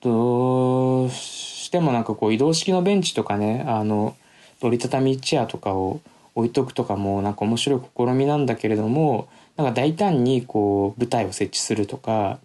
[0.00, 4.14] どうしてもなんかこう移動式のベンチとかねあの
[4.60, 6.00] 折りたたみチェアとかを
[6.34, 12.38] 置いとくとかもなんか面白い試みなんだけれどもなんか大胆にこう舞台を設置するとか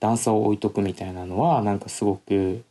[0.00, 2.62] 段差を置いとくみたいなのはなんかすごく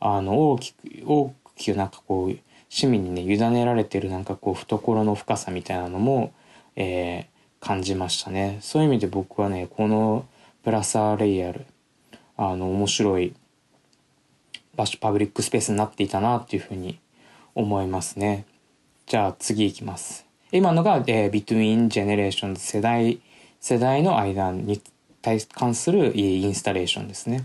[0.00, 2.36] あの大きく大きくなんかこう
[2.68, 6.32] 市民にね委ねられてるなんかこう懐の深さみたいなのも、
[6.76, 8.58] えー、感じましたね。
[8.62, 10.24] そういう意味で僕はねこの
[10.64, 11.66] プラサーレイヤル
[12.36, 13.34] あの面白い
[14.76, 16.98] 場所パブリックスペースになっていたなっていうふうに
[17.54, 18.46] 思いますね。
[19.06, 20.29] じゃあ次いきます。
[20.52, 23.20] 今のが、えー、Between Generations 世代
[23.60, 24.80] 世代の間に
[25.22, 27.44] 対関するインスタレーションですね。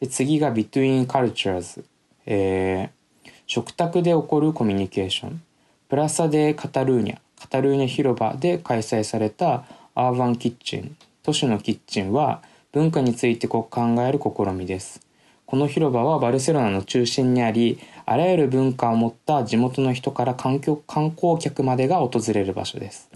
[0.00, 1.84] で次が Between Cultures、
[2.26, 5.42] えー、食卓で起こるコミュニケーション。
[5.88, 13.68] プラサ・デ・カタルーニャカタルーニャ広場で開催されたアーバンキッチン都市のキッチンは文化について考
[14.06, 15.07] える試みです。
[15.50, 23.08] この広場はバルセロナの中心にありあらゆる文化を持った地元の人から観光客までが訪れる場所です。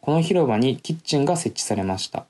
[0.00, 2.24] この広場にキッチンが設置されました。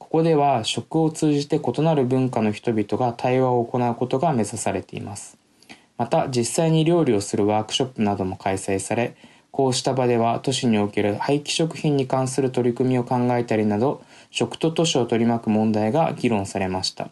[0.00, 5.38] ここでは食を通じて異なる文化の人々が対話を行うことが目指されています。
[5.96, 9.14] また実際に料理をするワークショップなども開催され
[9.52, 17.10] こうした場では都市における廃棄食品に関する取り組みを考えたりなど食と都市を取り巻く問題が議論されました。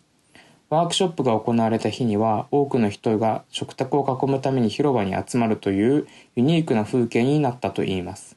[0.69, 8.37] ワークショップが行われた日には多くの人が食卓を囲むために広場に集まるというユニークな風景になったといいます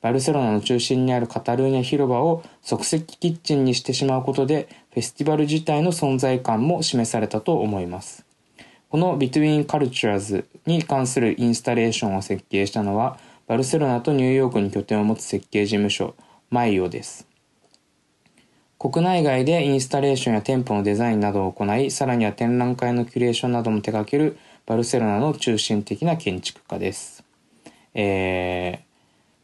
[0.00, 8.28] バルセロナの中心にあるカタルーニャ広場を即席キッチンにしてしまうことでフェスティバル自体の存在感も示されたと思います
[8.90, 16.14] この Between Cultures に関するインスタレーションを設計したのは、バルセロナとニューヨークに拠点を持つ設計事務所、
[16.48, 17.27] マイオです。
[18.78, 27.24] 国内外でインスタレーションや店舗のデザインなどを行い、さらには展覧会のキュレーションなども手掛けるバルセロナの中心的な建築家です。
[27.94, 28.80] えー、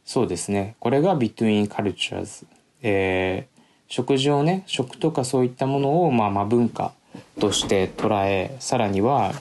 [0.05, 0.75] そうですね。
[0.79, 2.45] これが Between Cultures。
[2.81, 6.93] えー、食事をね、食とかそういったものを、まあまあ文化、
[7.39, 9.33] として捉えさらには、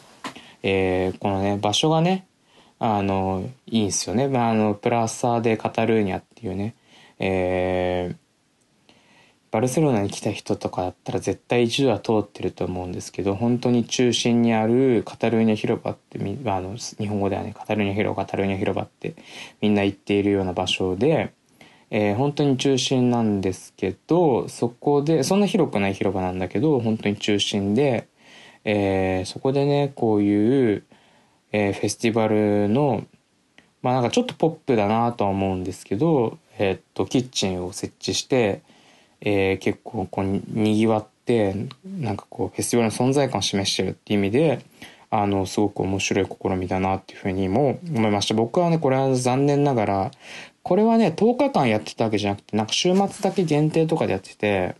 [0.62, 2.26] えー、このね場所がね
[2.78, 6.74] あのいいんですよね、まあ、あのプラサーデ・カタルーニャっていうね、
[7.18, 8.16] えー、
[9.54, 19.14] バルセロナに来た人とかだったら絶対一度は通ってると思うんですけど本当に中心にあるカタルーニャ広場ってあの日本語ではねカタルーニャ広場カタルーニャ広場って
[19.60, 21.32] みんな言っているような場所で。
[21.90, 28.08] えー、本当に中心なんですけどそこでそんな広くない広場なんだけど本当に中心で、
[28.64, 30.82] えー、そこでねこういう、
[31.52, 33.04] えー、フェスティバルの
[33.82, 38.62] まあなんかちょっとポップだなとは思うんですけど、えー、っとキッチンを設置して、
[39.24, 44.64] えー、結構こうにぎわってなんかこうフェスティバルの存在感を示してるっていう意味で
[45.16, 48.34] あの、すごく面白い試みだなっていうふうにも思いました。
[48.34, 50.10] 僕はね、これは残念ながら、
[50.64, 54.74] これはね、10日間やってたわけじゃなくて、なんか週末だけ限定とかでやってて、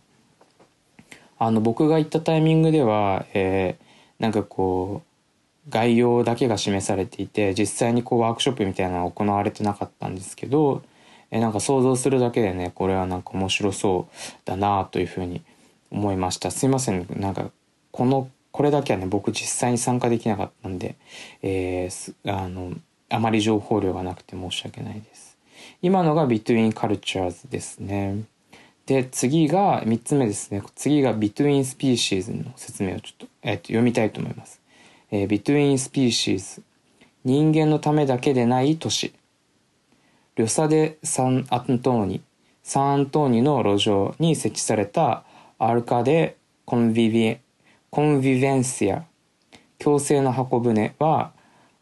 [1.39, 10.83] あの、僕が行ったタイミングでは、えー、なんかこう、概要だけが示されていて、実際にこうワークショップみたいなのは行われてなかったんですけど、
[11.35, 15.41] え、なんか想像するだけでね、これはなんか面白そうだなというふうに
[15.91, 16.49] 思いました。
[16.49, 17.51] すいません、なんか、
[17.91, 20.95] この、これだけはね、僕実際に参加できなかったんで、
[21.41, 22.71] えー、あの、
[23.09, 25.37] あまり情報量がなくて申し訳ないです。
[25.81, 28.23] 今のが Between Cultures ですね。
[28.85, 30.63] で、次が、3つ目ですね。
[30.73, 34.61] 次が Between Species の説明をちょっと、えー、と読みたいと思います。
[35.11, 36.61] えー、Between Species
[37.25, 39.13] 人間のためだけでない都市。
[40.37, 42.21] リョサデ・サンアントーニ、
[42.61, 45.23] サンアントーニの路上に設置された
[45.59, 47.37] アルカデ・コンビビ
[47.89, 49.05] コンビベンシア、
[49.79, 51.31] 共生の箱舟は、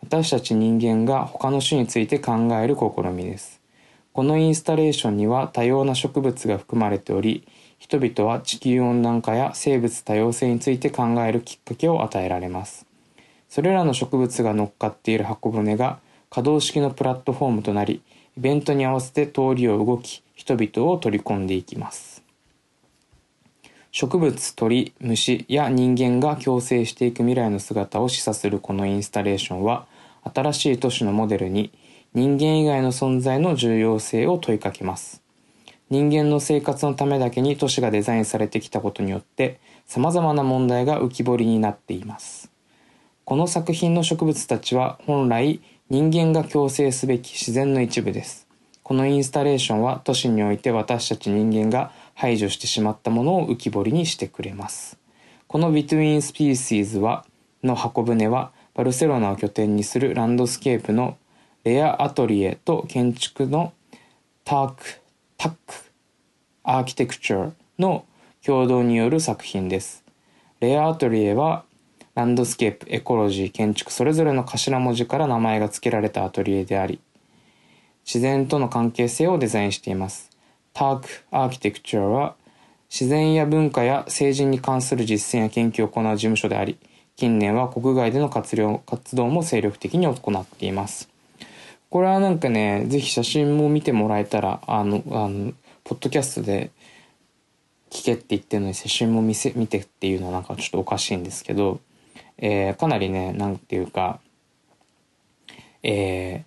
[0.03, 3.59] 私たち人間が他の種について考える試みです。
[4.11, 7.47] このインスタレーションには多様な植物が含まれており、
[7.79, 12.85] 人々は地球温暖化や生物多様性について考えるきっかけを与えられます。
[13.49, 15.97] それらの植物が乗っかっている箱舟が
[16.29, 18.03] 可動式のプラットフォームとなり、
[18.35, 22.23] イベントに合わせて通りを動き、人々を取り込んでいきます。
[23.91, 29.85] 植物、鳥、虫や人間が共生していく未来の姿を示唆するこのインスタレーションは、
[30.33, 31.71] 新しい都市のモデルに
[32.13, 35.21] 人間以外の存在の重要性を問いかけます。
[35.89, 42.51] 人間の生活のためだけに都市がデザインされてきたことによって様々な問題が浮き彫りになっています。
[43.25, 45.61] この作品の植物たちは本来
[45.93, 48.47] 人間が共生すべき自然の一部です。
[48.81, 54.97] このインスタレーションは都市において私たち人間が排除してしまったものを浮き彫りにしてくれます。
[55.45, 57.27] この Between Species は
[57.61, 61.15] の箱舟はバルセロナを拠点にするランドスケープの
[61.63, 63.71] レアアトリエと建築の
[64.45, 64.83] ターク、
[65.37, 65.75] タック、
[66.63, 68.03] アーキテクチャーの
[68.43, 70.03] 共同による作品です。
[70.59, 71.65] レアアトリエは
[72.15, 76.99] ランドスケープ、エコロジー、建築それぞれの頭文字から名前が付けられたアトリエであり、
[78.05, 80.29] 自然との関係性をデザインしています。
[80.73, 82.35] ターク・アーキテクチャーは
[82.89, 86.77] 自然や文化や政治に関する実践や研究を行う事務所であり、
[87.15, 91.09] 近年は国外での活活動も精力的に行っています。
[91.89, 96.69] これはなんかね、ぜひ写真も見てもらえたら、あの、あの、ポッドキャストで
[97.89, 101.79] 聞けって言ってるのに写真も見せ、見てっていうのはなんかちょっとおかしいんですけど、
[102.37, 104.19] えー、かなりね、なんていうか、
[105.83, 106.45] え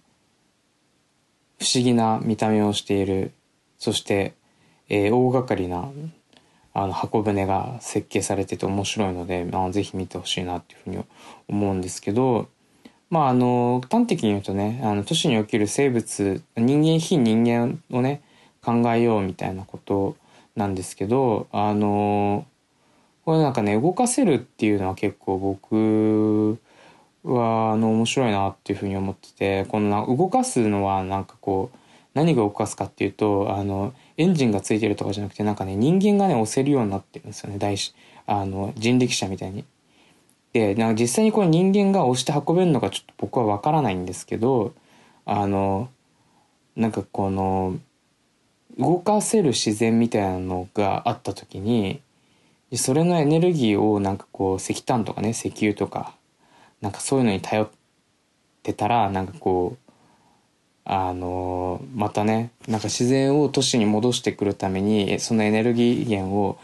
[1.59, 3.33] ー、不思議な見た目をしている、
[3.79, 4.35] そして、
[4.89, 5.91] えー、大掛かりな、
[6.75, 11.05] あの、箱舟が設計されてて面白いので、まあ、ぜひ見てほしいなっていうふうに
[11.49, 12.49] 思うんですけど、
[13.09, 18.23] まああの端的に言うとねあの都市における生物人間非人間をね
[18.63, 20.17] 考えようみたいなこと
[20.57, 22.47] なんですけどあの
[23.27, 26.59] これなんかね動かせるっていうのは結構僕
[27.25, 31.79] はあの面白いなっていうふうに思っててこの動かすのはなんかこう
[32.15, 37.77] 何が動かすかっていうとあのエンジンがついてるとかじゃなくてなんかね人間がね押せるようになってるんですよね大
[38.27, 39.65] あの人力車みたいに。
[40.57, 44.75] で、なんか実際にこれ人間が押して運べるのかちょっと僕はわからないんですけど、
[45.27, 45.91] あの、
[46.77, 47.79] なんかこの、
[48.79, 52.01] 動かせる自然みたいなのがあった時に、
[52.75, 56.15] それのエネルギーをなんかこう石炭とかね、石油とか、
[56.81, 57.71] なんかそういうのに頼っ
[58.63, 59.87] てたら、なんかこう、
[60.89, 66.61] あのまたねなんか自然を都市に戻してくるためにそのエネルギー源を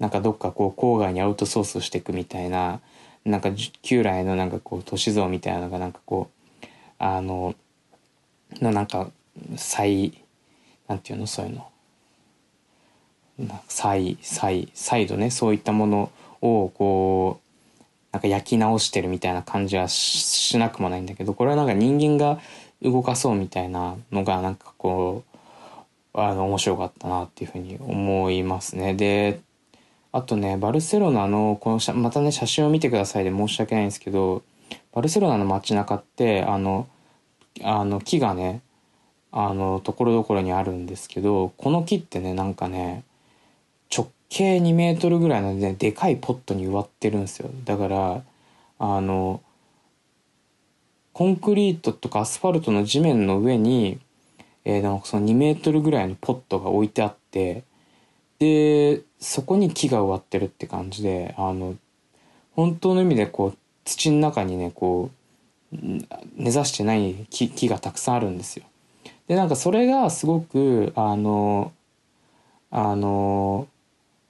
[0.00, 2.80] なんかどっかこう郊外にアウトソースしていくみたいな
[3.24, 3.50] なんか
[3.82, 6.28] 旧来のなんかこう都市像みたいなのがなんかこ
[6.60, 6.66] う
[6.98, 7.54] あの
[8.60, 9.12] のなんか
[9.56, 10.12] 再
[10.88, 11.28] なんていうの？
[11.28, 11.68] そういうの。
[13.68, 22.40] 再再再度ねそういったものをこうなんか焼き直してるみたいな感じはしなくもないんだけどこれはなんか人間が
[22.82, 25.24] 動かそうみたいなのがなんかこ
[26.14, 28.94] うあの面白かったなっていうふうに思いますね。
[28.94, 29.40] で
[30.14, 34.42] あとね、バルセロナの、このまたね、写真を見てくださいで申し訳ないんですけど、
[34.92, 36.86] バルセロナの街中って、あの、
[37.62, 38.60] あの木がね、
[39.30, 43.04] あの、ところどころにあるんですけど、この木ってね、なんかね、
[44.32, 47.50] 径2メートルぐらいのね、でかいポットに植わってるんですよ。
[47.66, 48.22] だから、
[48.78, 49.42] あの、
[51.12, 54.00] コンクリートとかアスファルトの地面の上に、
[54.64, 57.64] えー、なんかその2メートルぐらいのポットが置いてあって、
[58.38, 61.76] で、そこに木が植わってるって感じで、あの、
[62.52, 65.10] 本当の意味でこう、土の中にねこ
[65.72, 65.76] う
[66.36, 68.64] 根ざしてない木木がたくさんあるんですよ。
[69.26, 71.72] でなんかそれがすごくあの
[72.74, 73.68] あの、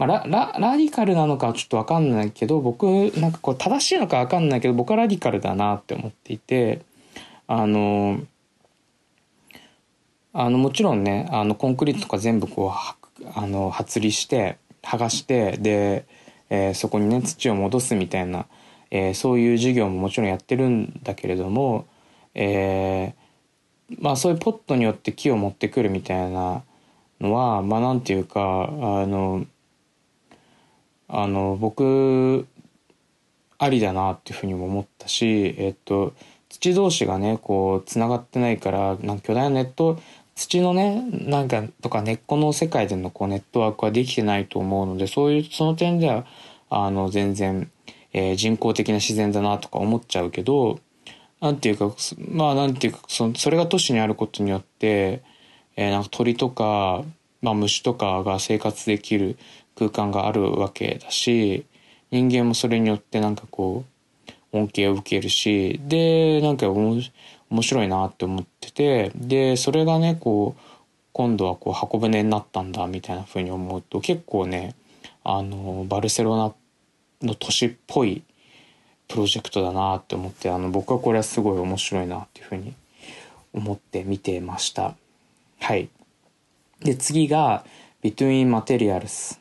[0.02, 2.84] まあ、ラララディカルなのかちょっと分かんないけど僕
[3.18, 6.82] なんかこう正しいのか分かんないけど僕はラディカルだなって思っていて
[7.46, 8.20] あの
[10.32, 12.72] あのもちろんねあのコンクリートとか全部こ
[13.20, 16.06] うあの発離して剥がしてで、
[16.50, 18.46] えー、そこにね土を戻すみたいな、
[18.90, 21.86] えー、そういう授業ももちろんやってるんだけれども、
[22.34, 26.62] えー、まあそういうポットによって木を持ってくるみたいな
[27.20, 29.46] のはまあなんていうかあの
[31.14, 32.46] あの僕
[33.58, 36.14] ありだなっていうふうにも思ったしえっと
[36.48, 40.00] 土同士がねこうつながってないからなんか巨大なネット
[40.34, 46.24] 土のねなんかとか根っこの世界でのこうネットワークはできてないと思うのでそういうその点では
[46.70, 47.70] あの全然、
[48.14, 50.80] えー、人工的な自然だなとか思っちゃうけど
[51.42, 51.94] なんていうか
[52.30, 55.22] まあなんていうかそそれが都市にあることによって、
[55.76, 57.04] えー、なんか鳥とか、
[57.42, 59.36] まあ、虫とかが生活できる
[59.76, 61.64] 空間があるわけだし
[62.10, 63.84] 人間もそれによってなんかこ
[64.52, 67.02] う恩恵を受けるしでなんか面
[67.60, 70.60] 白いなって思っててでそれがねこう
[71.12, 74.74] 今度はこう箱舟になったんだみたいな風に思うと結構ね
[75.24, 76.54] あのバルセロナ
[77.26, 78.22] の都市っぽい
[79.08, 82.74] プロジェクトだなって思ってあの僕はこれはすごい面白いなっていうふうに
[83.52, 84.94] 思って見てました。
[85.60, 85.88] はい。
[86.80, 87.64] で次が
[88.02, 89.38] Between Materials、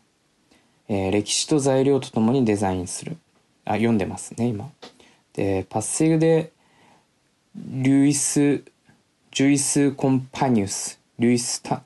[0.94, 3.16] えー、歴史と材料とともにデザインする。
[3.64, 4.70] あ読んでますね今。
[5.32, 6.52] でパッセグで
[7.56, 8.62] ルイス
[9.32, 11.00] ジュイス・コンパニュス。
[11.18, 11.84] ルイスタ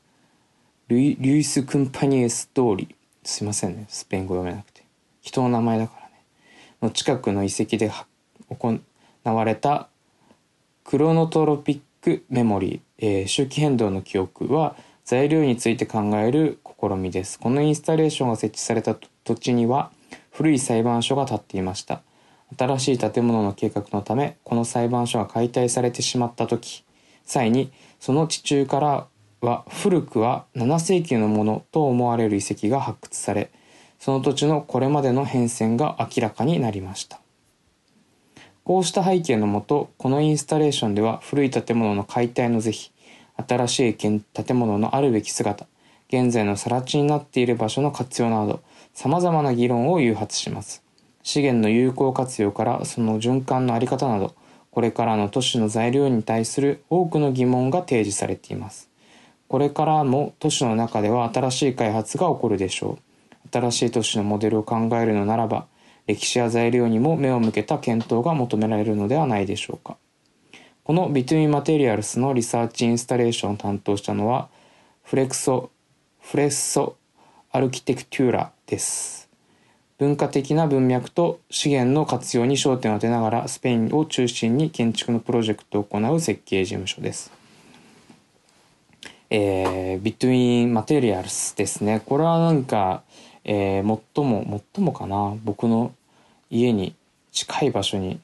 [0.87, 2.95] ルイルイス・コンパニュス通り。
[3.23, 4.83] すいませんねスペイン語読めなくて。
[5.21, 6.23] 人の名前だからね。
[6.81, 7.91] の近くの遺跡で
[8.49, 8.79] 行
[9.23, 9.87] われた
[10.83, 16.57] クロノトロピックメモリー、えー、周期変動の記憶は材料について考える
[16.89, 17.39] 試みです。
[17.39, 19.91] このインスタレーションが設置された土地には
[20.31, 22.01] 古い裁判所が建っていました。
[22.57, 26.83] 新しい建物の計画のためこの裁判所が解体されてしまった時
[27.25, 29.07] 際にその地中から
[29.41, 33.51] は古くは7世紀のものと思われる遺跡が発掘され
[33.99, 37.19] その土地のこれまでの変遷が明らかになりました。
[38.63, 42.91] こうした背景のもとこのインスタレーションでは古い建物の解体の是非
[43.47, 44.23] 新しい建
[44.53, 45.67] 物のあるべき姿
[46.09, 48.61] 現在の更地になっている場所の活用など
[48.93, 50.83] さまざまな議論を誘発します。
[51.23, 54.35] 資源の有効活用からその循環の在り方など
[54.69, 58.89] これからの都市の材料に対する多くの疑問が提示されています。
[59.47, 62.99] これからも都市の中では新しい開発が起こるでしょ
[63.45, 63.49] う。
[63.51, 65.67] 新しい都市のモデルを考えるのならば
[66.07, 69.97] 歴史や材料にも目を向けた検討が求められるのではないでしょうか。
[70.83, 74.49] この Between Materials のリサーチインスタレーションを担当したのは
[75.03, 75.71] フレクソ
[76.25, 76.97] フレッソ
[77.51, 79.29] アルキテクテューラです。
[79.99, 87.31] 文化的な文脈と資源の活用に焦点を当てながらスペインを中心に建築のプロジェクトを行う設計事務所です。
[89.29, 92.01] えー、Between Materials ですね。
[92.03, 93.03] これはなんか、
[93.43, 95.93] えー、最も、最もかな、僕の
[96.49, 96.95] 家に
[97.31, 98.19] 近い場所に、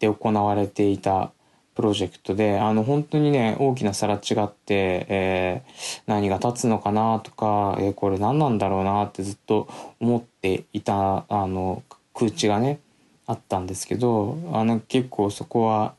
[0.00, 1.30] で行われていた
[1.74, 9.68] プロジェクトで、あの、本当にね、大きな皿違って、えー、何が立つのかなとか、えー、これ何なんだろうなってずっと
[10.00, 11.82] 思っていた、あの、
[12.14, 12.80] 空地がね、
[13.26, 15.94] あったんですけど、あの、結構そこは、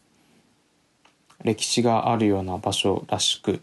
[1.43, 3.61] 歴史があるような場所らしく、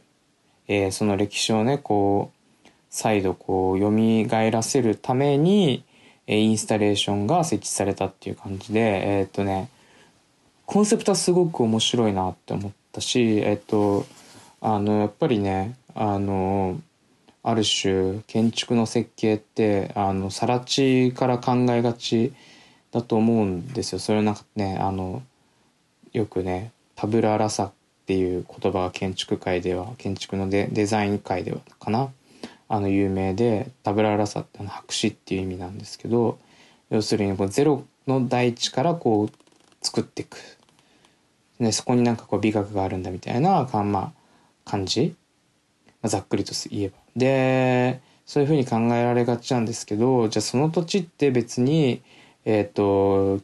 [0.68, 2.30] えー、その歴史をねこ
[2.64, 5.84] う再度こう蘇らせるために、
[6.26, 9.70] え、インスタレーションが設置されたっていう感じでえ、っとね
[10.70, 14.06] コンセプトはすごく面白いなって思ったしえ、っと
[14.60, 16.80] あのやっぱりねあの
[17.42, 22.32] ある種建築の設計ってあの更地から考えがち
[22.92, 23.98] だと思うんですよ。
[23.98, 25.24] それなんかねあの
[26.12, 27.72] よくねタブララサっ
[28.06, 32.10] ていう言葉が建築界では建築のデデザイン界ではかな
[32.68, 36.38] あの有名でタブララサってあの白紙っていう意味なんですけど
[36.90, 39.50] 要するにこうゼロの大地からこう
[39.82, 40.36] 作っていく、
[41.60, 44.12] ね、そこになんかこう美学があるんだみたいな、まあ、
[44.64, 45.14] 感じ、
[46.02, 46.94] まあ、ざっくりと言えば。
[47.16, 52.00] でそういうふうに考えられがちなんですけどじゃあその土地って別に
[52.44, 53.42] えっ、ー、と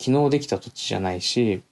[0.00, 1.62] 昨日できた土地じゃないし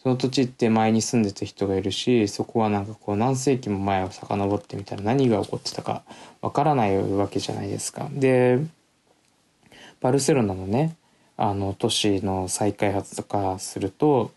[0.00, 6.02] その土地って前に住んでた人がいるしそこはなんかこう何世紀も前を遡ってみたら何が起こってたか
[6.40, 8.08] わからないわけじゃないですか。
[8.12, 8.60] で
[10.00, 10.96] バルセロナのね
[11.36, 14.30] あの都市の再開発とかすると、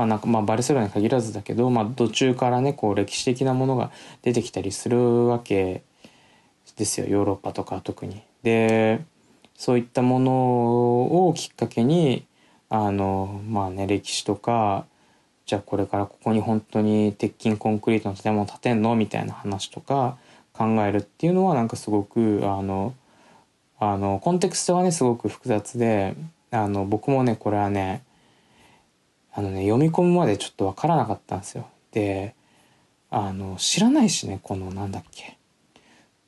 [0.00, 3.90] まあ、なんかまあバルセロナに限らずだけど、まあ、途中からねこう歴史的なものが
[4.22, 5.82] 出てきたりするわけ
[6.76, 8.22] ですよヨーロッパとか特に。
[8.42, 9.04] で
[9.54, 10.32] そういったもの
[11.26, 12.24] をきっかけに
[12.70, 14.86] あのまあね歴史とか
[15.44, 18.94] じゃあこれからここに本当に鉄筋コンクリートの建物建てんの？
[18.96, 20.16] みたいな話とか
[20.54, 22.94] 考えるっていうのはなんかすごくあの
[23.78, 26.14] あのコンテクストはねすごく複雑で
[26.50, 28.02] あの僕もねこれはね
[29.40, 31.66] あのね読み込むまでちょっと分からなかったんですよ。
[31.92, 32.34] で
[33.10, 35.38] あの知らないしねこのなんだっけ。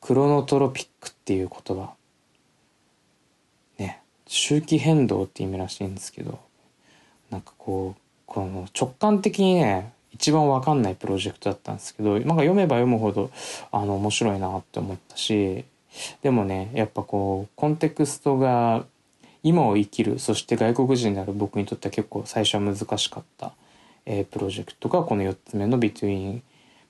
[0.00, 1.92] クロノトロピックっていう言葉。
[3.78, 6.40] ね周期変動って意味らしいんですけど。
[7.30, 13.30] なんかこうこの直感的にね一番分かんないプロジェクトだったんですけどなんか読めば読むほど
[13.70, 15.64] あの面白いなって思ったし
[16.20, 18.84] でもねやっぱこうコンテクストが
[19.42, 23.52] 今を生きるそして外国人である僕にとっては結構最初は難しかった、
[24.06, 26.42] えー、プロジェクトがこの4つ目の Between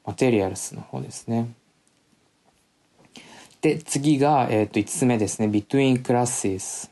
[0.04, 1.54] Materials の方ですね。
[3.60, 5.46] で次が、えー、と5つ目ですね。
[5.46, 6.90] Between Classes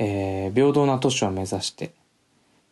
[0.00, 1.92] えー、平等な都市を目指して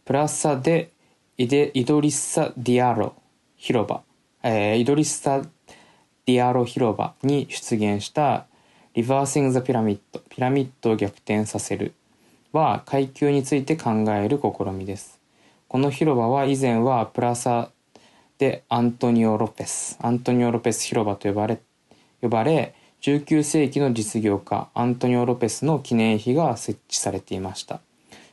[0.04, 0.92] プラサで
[1.36, 3.14] イデイドリッサ・ディアロ
[3.56, 4.02] 広場、
[4.44, 8.46] えー、イドリッサ・ディアロ広場に出現した
[8.96, 11.92] リバーシング・ザ・ピラミッドピラミッドを逆転させる
[12.52, 15.20] は階級について考える試みです。
[15.68, 17.68] この広場は以前はプラサ
[18.38, 21.58] でアントニオ・ロペスアントニオ・ロペス広場と呼ばれ
[22.22, 27.80] 呼ばれ19世紀の実業家アントニオ・ロペスの記念碑が設置されていました。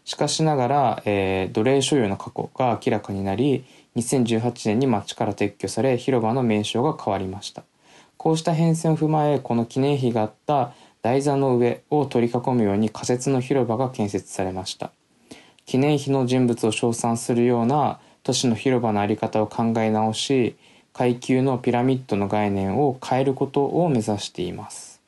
[0.05, 3.66] しかしながら、えー、奴隷所有の過去が明らかになり
[3.97, 7.66] 2018年に町から撤去され広場の名称が変わりました。
[8.18, 14.91] こうした変遷を踏まえこの記念碑があった台座の上を取り囲むように仮設の広場が建設されました。
[15.66, 20.55] 記念碑の人物を称賛するような都市の広場の在り方を考え直し
[20.93, 25.01] 階級のピラミッドの概念を変えることを目指しています。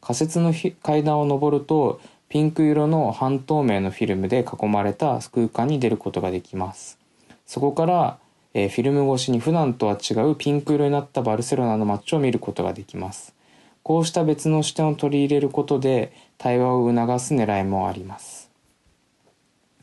[0.00, 0.52] 仮設の
[0.82, 6.98] 階段を上るとピンク色の半透明のフィルムで囲まれた空間に出ることができます。
[7.46, 8.18] そこから、
[8.54, 13.34] えー、フィルム越しに普段とは違うピンク色になったバルセロナの街を見ることができます。
[13.82, 18.50] こうした別の視点を取り入れることで対話を促す狙いもあります。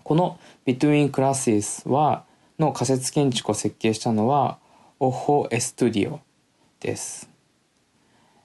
[0.04, 2.24] この Between Classes は
[2.58, 4.58] の仮設建築を設計したのは
[5.00, 6.20] オホエストゥディオ
[6.80, 7.30] です。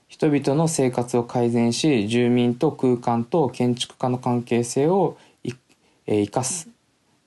[0.08, 5.18] 人々の生活を改善し住民と空間と建築家の関係性を
[6.06, 6.68] 生かす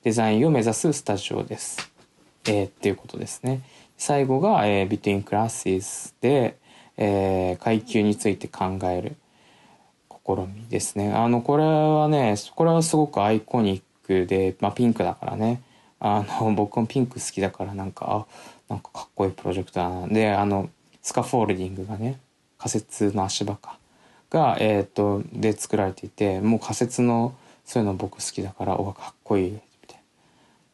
[0.04, 1.99] デザインを目指すスタジオです。
[2.46, 3.62] えー、っていうことですね。
[3.98, 6.58] 最後が、えー、Between Classes で、
[6.98, 9.16] えー、階級について考える
[10.26, 11.12] 試みですね。
[11.12, 15.62] あの、これはね、これはすごくアイコニックで、まあピンクだからね。
[16.00, 20.70] あの、 僕もピンク好きだからなんか、あ、なんかかっこいいプロジェクターであの
[21.02, 22.20] スカフォールディングがね
[22.58, 23.78] 仮設の足場か
[24.30, 27.36] が、えーと、で作られていてもう仮設の
[27.66, 29.58] そういうの僕好きだからおかっこいい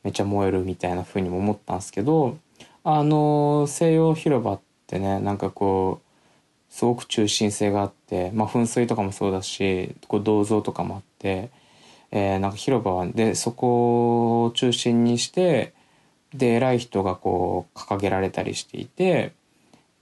[0.05, 2.37] めっちゃ燃えるみたいな風にも思ったんですけど
[2.83, 11.49] あの西洋広場ってねなんかこうすごく中心性があって、まあ、噴水とかもそうだしこう銅像とかもあって、
[12.11, 15.73] えー、なんか広場はでそこを中心にして
[16.35, 19.33] で偉い人がこう掲げられたりしていて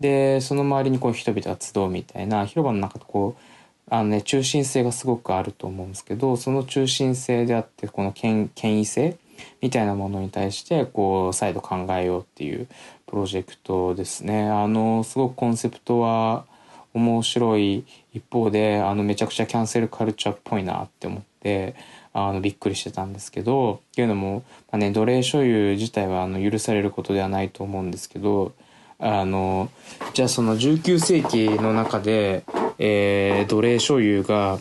[0.01, 3.41] でその周りにこう人々が集うみたいな広場の中でこう
[3.89, 9.17] あのね中心性がすごくあると思うんですけどその中心性であってこの権権威性
[9.61, 12.67] みたいなものに対してこう再度考えようっていう
[13.05, 14.49] プロジェクトですね。
[14.49, 16.45] あのすごくコンセプトは
[16.93, 21.75] 面白い一方であのめちゃくちゃキャンセルカルチャーっぽいなって思って
[22.13, 28.53] あのびっくりしてたんですけどっていうのも、まあね、奴隷所有自体はあの許されることではないと思うんですけど
[28.99, 29.69] あの
[30.13, 32.43] じゃあその19世紀の中で、
[32.77, 34.59] えー、奴隷所有が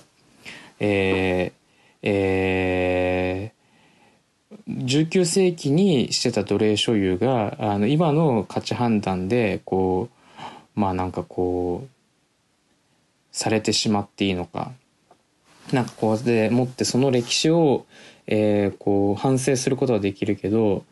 [0.84, 3.61] えー、えー、
[4.78, 10.08] 19世紀にしてた奴隷所有があの今の価値判断でこ
[10.76, 11.88] うまあなんかこう
[13.30, 14.72] されてしまっていいのか。
[15.72, 17.86] なんかこうでもってその歴史を、
[18.26, 20.84] えー、こう反省することはできるけど、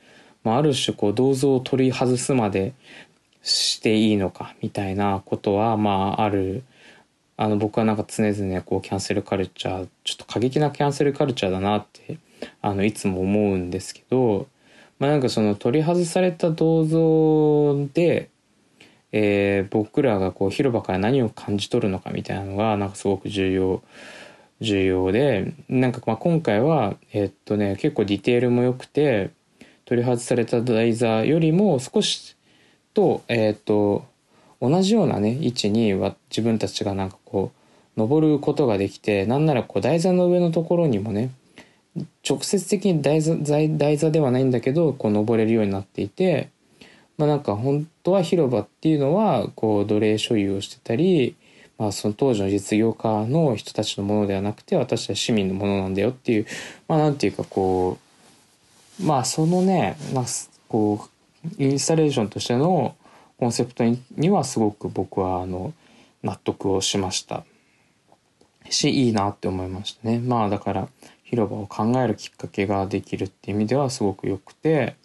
[0.45, 2.73] まあ、ある種こう銅像を取り外すまで
[3.43, 6.63] していいのかみたいなことはまあある。
[7.37, 12.19] あの僕はなんか常々こうキャンセルカルチャーちょっと過激なキャンセルカルチャーだなって
[12.63, 14.47] あのいつも思うんですけど、
[14.99, 18.31] まあ、なんかその取り外された銅像で、
[19.13, 23.83] えー、僕らがこう広場から何を感じ取るのかみたいなのがなんかすごく重要
[24.61, 29.31] 重要でなんかまあ今回はえっとね結構ディテールも良くて
[29.87, 32.37] 取り外された台座よりも少し
[32.95, 34.05] とえっと
[34.61, 37.61] 同じようなね位置には自分たちがなんかこう
[38.01, 41.31] 登ることができてなんならこう台座の上のところにもね
[42.29, 46.51] 直接的に台座台座ではないんだけどこう登れるようになっていて
[47.19, 51.37] まあなんか本当は広場っていうのはこう奴隷所有をしてたり
[51.81, 56.47] まあ、その当時の実業家の人たちのものではなくて私は市民のものなんだよっていう
[56.87, 57.97] まあなんていうかこ
[59.01, 60.25] うまあそのね、まあ、
[60.69, 61.09] こ
[61.59, 62.95] うインスタレーションとしての
[63.39, 65.73] コンセプトにはすごく僕はあの
[66.23, 67.45] 納得をしました。
[68.69, 70.19] しいいなって思いましたね。
[70.19, 70.89] まあだから
[71.31, 74.97] 広場を考えるきっかけができるっていう意味ではすごく良くて。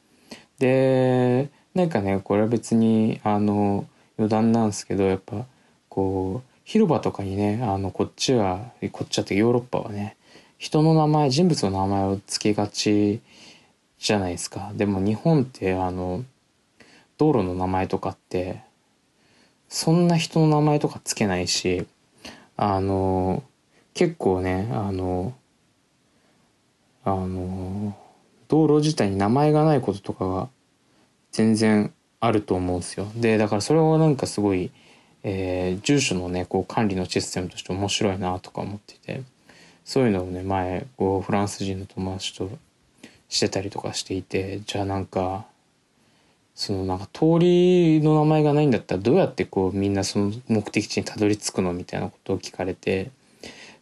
[0.59, 3.85] でなんかねこれは別にあの
[4.17, 5.45] 余談なんですけどやっぱ
[5.89, 10.15] こう広場とかにねあのこっちはこっちはってヨーロッパはね
[10.57, 13.21] 人の名前人物の名前を付けがち
[13.99, 14.71] じゃないですか。
[14.75, 16.23] でも日本ってあの
[17.17, 18.61] 道路の名前とかって
[19.67, 21.85] そんな人の名前とかつけないし
[22.55, 23.43] あの
[23.93, 25.33] 結構ねあの
[27.05, 27.95] あの
[28.47, 30.49] 道路自体に名前がないこととかが
[31.31, 33.07] 全然あると思うんですよ。
[33.15, 34.71] でだからそれをなんかすごい
[35.27, 39.23] えー、住所のねこう管理のシステムとして面白いなとか思っていて
[39.83, 42.47] そういうのをね前こうフランス人の友達と
[43.27, 45.47] してたりとかしていてじゃあなんか
[46.53, 53.09] そのなんか通りの名前がないんだったらどうやってこうみんなその目的地にたどり着くのみたいなことを聞かれて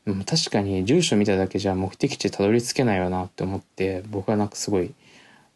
[0.06, 4.94] 確かに住所見ただけじゃ目的地たどり着けないよなって思って僕はなんかすごい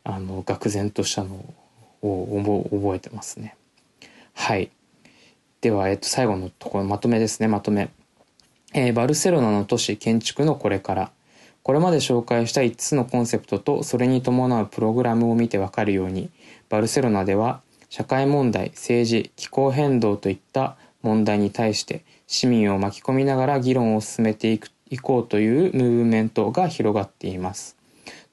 [0.04, 1.54] あの愕然としたの
[2.02, 3.56] を覚えてますね。
[4.34, 4.72] はい
[5.60, 7.90] では、えっと、最後のところ、まとめですね、まとめ。
[8.74, 11.12] えー、バルセロナの都市建築のこれから。
[11.64, 16.30] これまで紹介した5つのコンセプトとそれに伴うプログラムを見てわかるように、
[16.70, 27.76] バルセロナでは社会問題、政治、気候変動といった問題に対して市民を巻き込みながら議論を進めていくいこうというムーブメントが広がっています。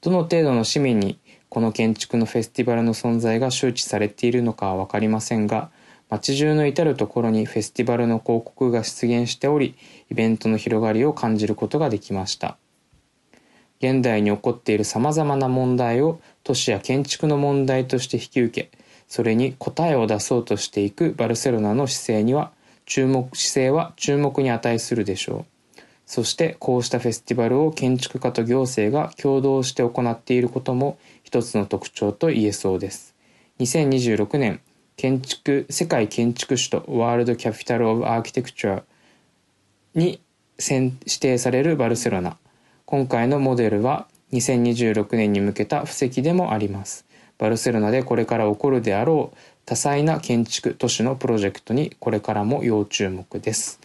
[0.01, 1.19] どの程度の市民に
[1.49, 5.69] この建築のフェスティバルの存在が周知されているのかは分かりませんが、
[6.09, 9.75] 街中の至る所にフェスティバルの広告が出現しており、
[10.11, 12.57] イベントの広がりを感じることができました。
[13.79, 18.71] 現代に起こっている様々な問題を都市や建築の問題として引き受け、
[19.07, 22.51] それに答えを出そうとしていくバルセロナの姿勢には、
[22.85, 25.45] 注目、姿勢は注目に値するでしょ
[25.77, 25.81] う。
[26.05, 33.15] そしてこうしたフェスティバルを建築家と行政が共同して行っていることも一つの特徴と言えそうです。
[33.59, 34.59] 2026年
[34.97, 38.83] 建築世界建築首都ワールドキャピタル・オブ・アーキテクチャー
[39.93, 40.21] に
[40.59, 42.37] 指定されるバルセロナ
[42.85, 47.05] 今回のモデルは2026年に向けた布石でもあります
[47.37, 53.79] バルセロナでこれから起こるであろう多彩な建築都市のプロジェクトにこれからも要注目です。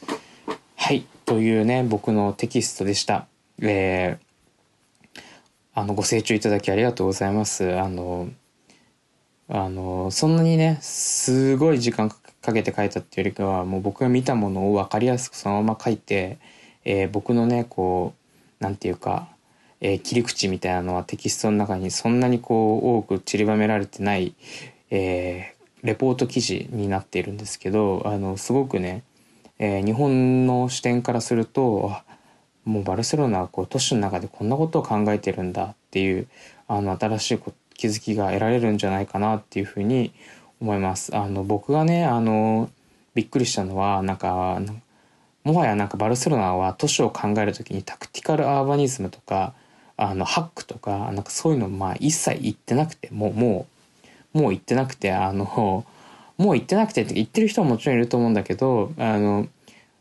[0.76, 3.26] はいというね僕のテキストでした。
[3.62, 5.20] えー、
[5.74, 7.78] あのご清聴いただきありがとうございます。
[7.78, 8.28] あの
[9.48, 12.10] あのそんなにねすごい時間
[12.42, 16.38] かけて書いたっていうよりかはもう僕が見たものを分かりやすくそのまま書いて、
[16.84, 18.14] えー、僕のねこ
[18.60, 19.28] うなんていうか、
[19.80, 24.34] えー、切り口みたいなのはテキストの中にそんなにこう多く散りばめられてない、
[24.90, 29.02] えー、レポート記事になっているんですけどあのすごくね、
[29.58, 31.92] え日本の視点からすると
[32.64, 36.28] もうバルセロナはこう都市の中でこんなことを考えてるんだっていう
[36.68, 40.12] あの新しいこ気づきが得られるんじゃないかなっていうふうに
[40.60, 41.16] 思います。
[41.16, 42.68] あの僕がねあの
[43.14, 44.60] びっくりしたのはなんか
[45.44, 49.54] もはやなんかバルセロナは都市を考える時にタクティカルアーバニズムとか
[49.96, 53.79] あのハックとかなんかそういうのまあ一切言ってなくてもうもう
[54.32, 55.44] もう言ってなくてあの
[56.38, 59.48] もう言ってなくてって言ってる人はもちろんいると思うんだけどあの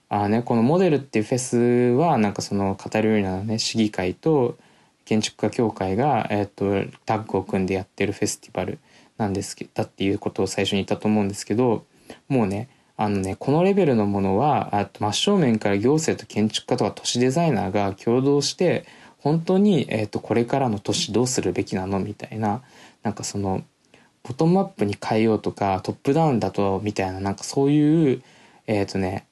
[0.09, 1.57] あねこのモデルっていうフェス
[1.97, 4.57] はなんかそのカタルーニャのね市議会と
[5.05, 8.77] 建築家協会が、えーと、タッグを組んでやってるフェスティバル
[9.17, 11.85] なんですけだっていうことを最初に言ったと思うんですけど
[12.27, 18.85] もうねあのねこのレベルのものはあと真正面から行政と建築家とか都市デザイナーが共同して
[19.17, 22.61] 本当に、えーと、これからの都市どうするべきなのみたいな
[23.03, 23.63] なんかその
[24.23, 28.21] ボトムアップに変えようとかトップダウンだとみたいななんかそういう
[28.67, 29.25] えっ、ー、とね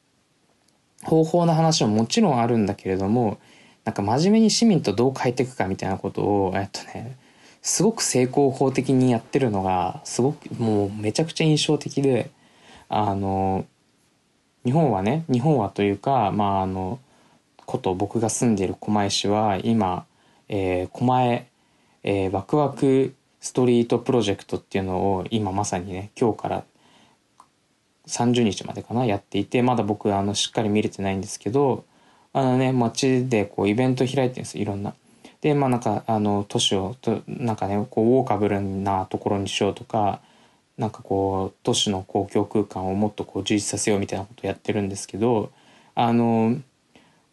[1.03, 3.39] 方法の話ももちろんあるんだけれども
[3.87, 7.15] なんか真面目に市民とどう変えていくかみたいなことを、えっとね、
[7.61, 12.29] すごく成功法的にやってるのが、すごくもうめちゃくちゃ印象的で、
[12.89, 13.65] あの、
[14.65, 16.99] 日本はね、日本はというか、まああの、
[17.65, 20.05] こと僕が住んでいる狛江市は今、
[20.49, 21.47] えー、狛江、
[22.03, 23.13] えー、ワクワク
[23.47, 26.65] ストリートプロジェクトっていうのを今まさにね今日から
[28.05, 31.85] 30日までかなやっていてまだ僕あのしっかり見れてないんですけど
[32.33, 34.93] あのね街でこうイベント開いてるんですいろんな。
[35.39, 40.19] でまあなんかあの都市をとなんかねこうウォーカブルなところにしようとか
[40.77, 45.51] なんかこう都市の公共空間をもっとこう充実させようみたいなことをやってるんですけど
[45.95, 46.57] あの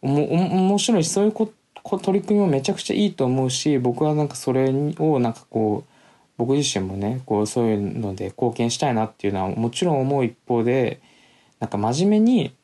[0.01, 1.51] おも面白いしそういうこ
[1.99, 5.94] 取り組みもめちゃくちゃいいと思うし僕はなんかそれをなんかこう
[6.37, 10.99] 僕自身もねこうそういうので貢献したいなっていうのはもちろん思う一方で
[11.59, 12.55] なんか真面目に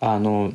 [0.00, 0.52] あの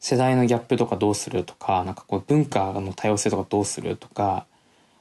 [0.00, 4.46] 世代のギャップとかどうするとかなんかこう文化の多様性とかどうするとか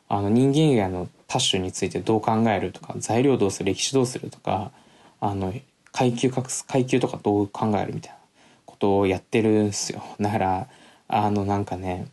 [0.10, 4.72] あの人間以外の多種についてどう考えるとか材料どうする歴史どうするとか
[5.20, 5.54] あの
[5.92, 8.18] 階級隠す階級とかどう考えるみたいな
[8.66, 10.04] ことをやってるんすよ。
[10.20, 10.68] だから
[11.08, 12.08] あのなんかね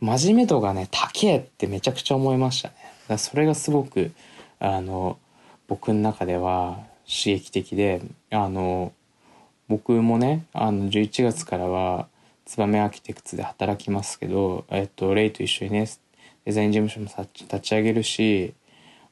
[0.00, 2.74] 真面目度がね高えってめちゃくちゃ思いましたね。
[3.08, 4.12] だそれがすごく
[4.58, 5.18] あの
[5.68, 8.92] 僕の中では刺激的であの
[9.68, 12.08] 僕もねあの11月からは
[12.46, 15.88] 燕アーキテクツで働きますけど、えっと、レイと一緒にね
[16.44, 18.54] デザイン事務所も立ち上げるし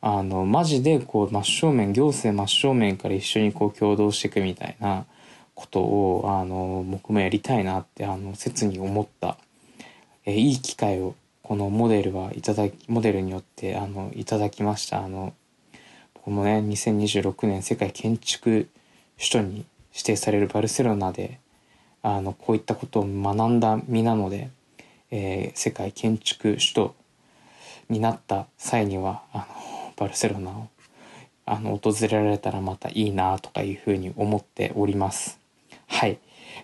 [0.01, 5.07] あのマジでこう真正面行政真正面から一緒にこう共同していくみたいな
[5.55, 9.37] ことをあの僕もやりたいなってあの切に思った、
[10.25, 11.15] えいい機会を
[11.53, 15.35] このモデルはいただきモデルによってあのいただきましたあの
[16.15, 18.69] 僕もね2026年世界建築
[19.19, 21.41] 首都に指定されるバルセロナで
[22.03, 24.49] あのこういったことを学んだ身なので、
[25.11, 26.95] えー、世界建築首都
[27.91, 30.69] になった際にはあのバルセロナを
[31.45, 35.39] あの訪れられたらまたいいなとかいうふうに思っております。
[35.87, 36.19] はい、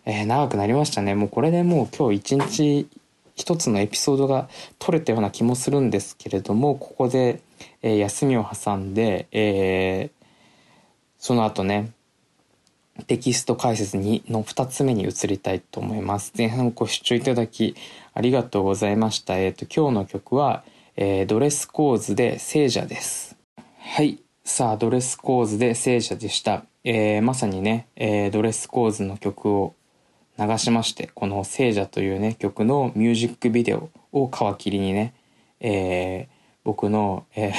[0.07, 1.15] えー、長くなりましたね。
[1.15, 2.89] もうこれでもう今日一日
[3.39, 7.41] 一つのエピソードが取れたような気もするんですけれどもここで、
[7.83, 10.27] えー、休みを挟んで、えー、
[11.19, 11.93] その後ね
[13.07, 16.33] テキスト解説にの2つ目に移りたいと思います。
[16.37, 17.77] 前半ご視聴いただき
[18.13, 19.39] ありがとうございました。
[19.39, 20.65] えっ、ー、と、今日の曲は、
[20.97, 23.37] えー、ドレスコーズで聖者です。
[23.79, 24.19] はい。
[24.45, 26.65] さあ、ドレスコーズで聖者でした。
[26.83, 29.75] えー、まさにね、えー、ドレスコーズの曲を
[30.39, 35.13] 流しまして、この聖者というね、曲のミュージックビデオを皮切りにね、
[35.61, 37.53] えー、僕の、えー、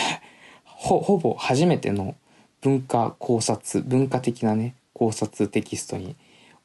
[0.63, 2.15] ほ、ほぼ初めての
[2.61, 6.15] 文化考察、文化的なね、考察テキストに、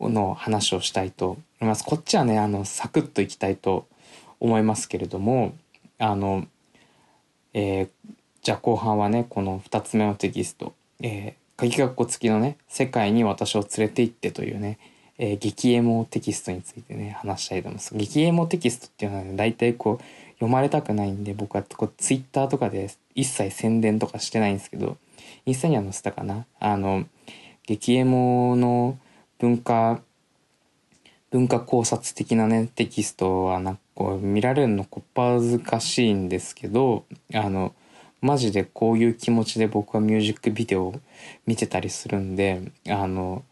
[0.00, 1.84] の話をしたいと思います。
[1.84, 3.86] こっちはね、あの、サクッといきたいと
[4.38, 5.54] 思いますけれども、
[5.98, 6.46] あの、
[7.54, 7.88] えー、
[8.42, 14.78] じゃあ後半はね、この2つ目のテキスト、えー、鍵括弧付きのね、世界に私を連れて行ってというね、
[15.18, 17.94] えー、激エモテキストについてね話したいと思います。
[17.94, 20.04] 激エモテキストっていうのはね大体こう
[20.34, 24.96] 読まれたくないんで僕はこうツイッターとかで一切宣伝とかしてないんですけど
[25.46, 26.46] インスタには載せたかな。
[26.58, 27.04] あの
[27.66, 28.98] 激エモの
[29.38, 30.00] 文化
[31.30, 37.74] 文化考察的なねテキストはなんかこう見られるのこっぱずかしいんですけどあの
[38.20, 41.00] マジでこういう気持ちで僕はミュージックビデオを
[41.46, 43.42] 見てたりするんであの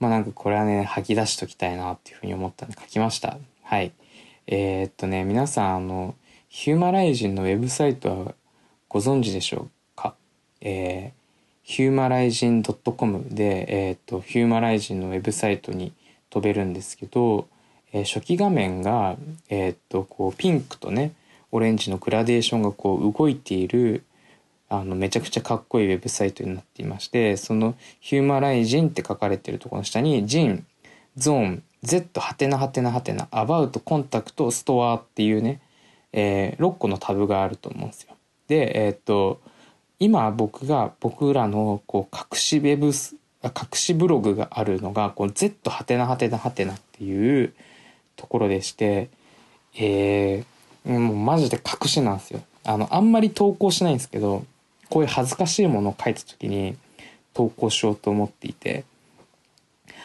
[0.00, 3.38] まあなんかこれはね、吐き出しときたいなっていうふうに思ったんで書きました。
[3.62, 3.92] はい。
[4.46, 6.14] えー、っとね、皆さん、あの、
[6.48, 8.34] ヒューマライジンのウェブサイトは
[8.88, 10.14] ご存知でしょうか？
[10.60, 11.10] えー、
[11.62, 15.92] ヒューマライジン .com で、えー、っと、ヒューマライジンのウェブサイトに
[16.28, 17.46] 飛べるんですけど、
[17.92, 19.16] えー、初期画面が、
[19.48, 21.12] えー、っと、こう、ピンクとね、
[21.50, 24.04] オレンジのグラデーションがこう動いている
[24.72, 30.66] あのめちゃくちゃかっこいいウェブサイトになっていましてそのヒューマライジンって書かれてるところの下にジン
[31.18, 35.60] ゾーン Z はてなはてなはてなアバウトコンタクトストアっていうね、
[36.14, 38.16] えー、6個のタブがあると思うんですよ。
[38.48, 39.42] でえー、っと
[39.98, 42.92] 今僕が僕らのこう隠しウェブ隠
[43.74, 47.52] しブログがあるのがこう Z はてなはてなはてなっていう
[48.16, 49.10] ところでして
[49.74, 52.40] えー、もうマジで隠しなんですよ。
[52.64, 54.46] あのあんまり投稿しないんですけど
[54.92, 56.76] こういう恥ずかしいものを書いた時に
[57.32, 58.84] 投稿しようと思っていて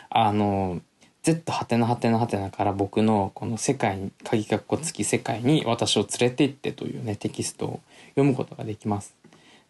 [0.09, 0.79] あの
[1.23, 7.79] Z はてなはてなはてなから僕のこの世界に鍵括弧付き世界に私を連れて行ってというねテキストを
[8.11, 9.13] 読むことができます。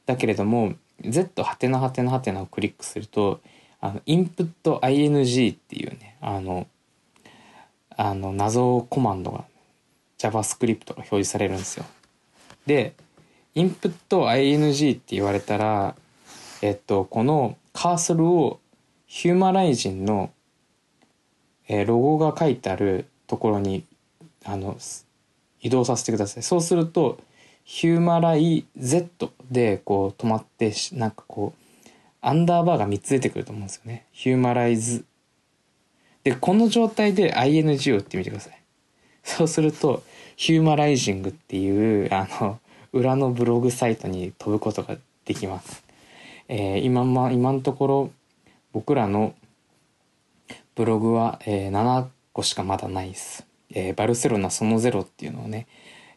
[0.06, 3.42] だけれども Z はてなはてなはてなをクリックすると
[3.82, 6.68] あのインプット ing っていうねあの
[7.90, 9.46] あの謎コマンドが
[10.20, 11.86] JavaScript が表示されるんですよ。
[12.68, 12.94] で
[13.58, 15.96] インプット ing って言われたら、
[16.62, 18.60] えっと、このカーソルを
[19.08, 20.30] ヒューマライジンの、
[21.68, 23.84] え、ロゴが書いてあるところに
[24.46, 24.78] あの
[25.60, 26.44] 移動させてください。
[26.44, 27.18] そうすると
[27.64, 31.90] ヒューマライ Z でこう止まってなんかこう
[32.22, 34.06] アンダーバーが3つ出てくると思うんですよね。
[34.12, 35.04] ヒューマライズ。
[36.24, 38.62] でこの状態で ING を打ってみてください。
[39.24, 40.04] そうすると
[40.36, 42.60] ヒューマライジングっていうあの
[42.94, 45.84] 裏のブログサイトに飛ぶことができます、
[46.48, 48.12] えー、今ま今のところ
[48.74, 49.34] 僕らの
[50.76, 53.48] ブログは、えー、7個しかまだないです。
[53.72, 55.66] えー、バルセロナそのゼロっていうのをね、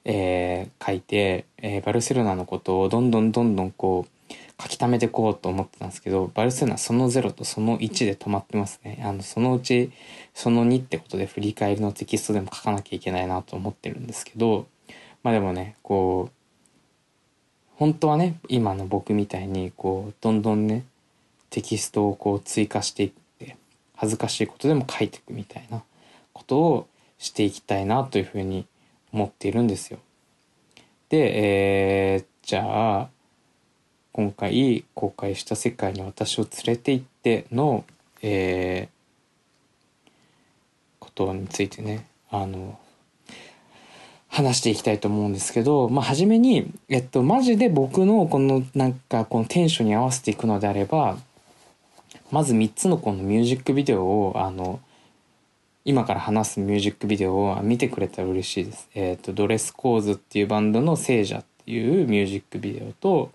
[0.05, 9.03] えー、書いて、えー、バルセロナのことをどんどんどんどんこう書き溜めていこうと思ってたんですけど、バルセロナその0とその1で止まってますね。
[9.03, 9.91] あの、そのうち
[10.35, 14.67] その2ってことで振り返りのテキストでも書かなきゃいけないなと思ってるんですけど、
[15.23, 16.40] まあでもね、こう、
[17.81, 20.85] 本当はね、今の僕みたいに、こう、どんどんね、
[21.49, 23.57] テキストをこう追加していって
[23.97, 25.83] 恥ずかしいことでも書いていくみたいな
[26.35, 28.67] ことをしていきたいなというふうに
[29.13, 29.99] 思っているんですよ。
[31.09, 33.09] で、えー、じゃあ
[34.13, 37.85] 今回公開した「世界に私を連れて行っての」
[38.23, 40.11] えー、
[41.01, 42.79] ことについてねあの
[44.31, 51.19] 話していきたいと思うんですけど、まあ、初めに、えっと、マジで僕のこのなんかこのテンションに合わせていくのであれば
[52.31, 54.81] まず3つのこのミュージックビデオをあの
[55.85, 58.89] 今から話すミュージックビデオを見てくれたら嬉しいです。
[58.95, 63.31] えっ、とドレスコーズっていうバンドの聖者っていうミュージックビデオと、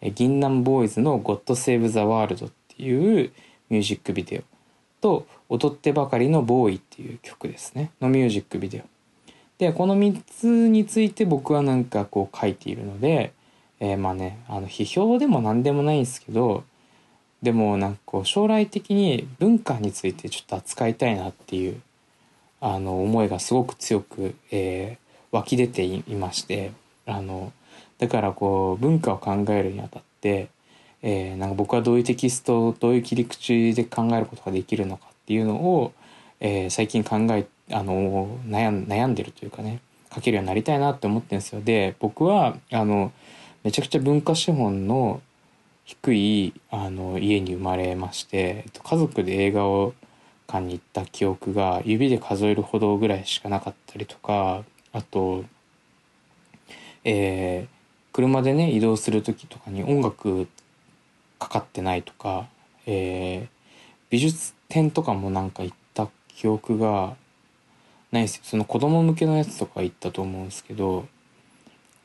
[0.00, 3.30] え銀杏ボーイズの God Save the World っていう
[3.68, 4.42] ミュージックビデオ
[5.02, 8.93] と踊ってばかりのボーイっていう曲ですねのミュージックビデオ。
[9.64, 13.32] でこの3つについて僕はなんかこう書いているので、
[13.80, 16.64] えー、まあねあの批評でも何でもないんですけど
[17.42, 21.80] でもなんかこう将来的に文化についてちょっと扱いたいなっていう
[22.60, 26.72] あの思いがすごく強く、えー、湧き出ていまして
[27.06, 27.50] あの
[27.96, 30.48] だからこう文化を考えるにあたって、
[31.00, 35.94] えー、なんか僕はどういうテキストどういう切り口で考えることができるのかっていうのを、
[36.40, 39.80] えー、最近考えあの悩ん悩んでるというかね
[40.14, 41.60] 書けるようになりたいなって思ってるんですよ。
[41.62, 43.12] で僕はあの
[43.62, 45.22] めちゃくちゃ文化資本の
[45.84, 49.94] 低いあの家に生まれまして、家族で映画を
[50.46, 55.44] 館に行った記憶が指で数えるほどぐらいしかなかったりとかあと、
[57.04, 60.48] えー、車でね移動する時とかに音楽
[61.38, 62.46] かかってないとか、
[62.86, 63.48] えー、
[64.10, 67.16] 美術展とかもなんか行った記憶が
[68.14, 68.42] ないですよ。
[68.44, 71.06] その子供向けのやつとか行ったと思うんですけど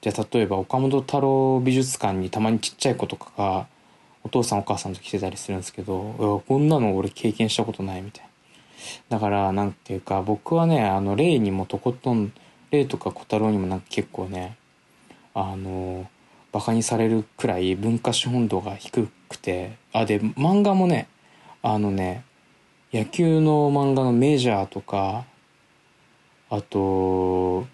[0.01, 3.67] じゃあ例えば岡本太郎美術館にたまにちっちゃい子とかが
[4.23, 8.29] お父さんお母さんと来てたりするんですけどこんなの俺経験したことないみたいな。
[9.09, 12.33] だからなんていうか僕はねあの霊にもとことん
[12.71, 14.57] 霊とか小太郎にもなんか結構ね
[15.33, 16.09] あの
[16.51, 21.07] バカにされるくらい文化資本度が低くてあで漫画もね
[21.61, 22.23] あのね
[22.91, 25.25] 野球の漫画のメジャーとか
[26.49, 27.67] あと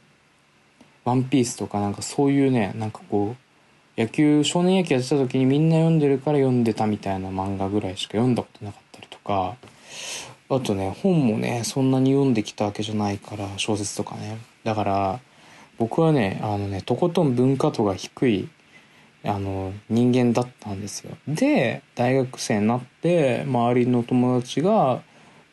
[1.06, 3.36] ワンピースとかなんかそういうね、なんかこ
[3.98, 9.56] う、野球、少年野球やってた時にみんな読んでるから読んでたみたいな漫画ぐらいしか読んだことなかったりとか、
[10.50, 14.40] あとね、本もね、そんなに読んできたわけじゃないから、小説とかね。
[14.64, 15.20] だから、
[15.78, 18.50] 僕はね、あのね、とことん文化度が低い、
[19.24, 21.16] あの、人間だったんですよ。
[21.28, 25.04] で、大学生になって、周りの友達が、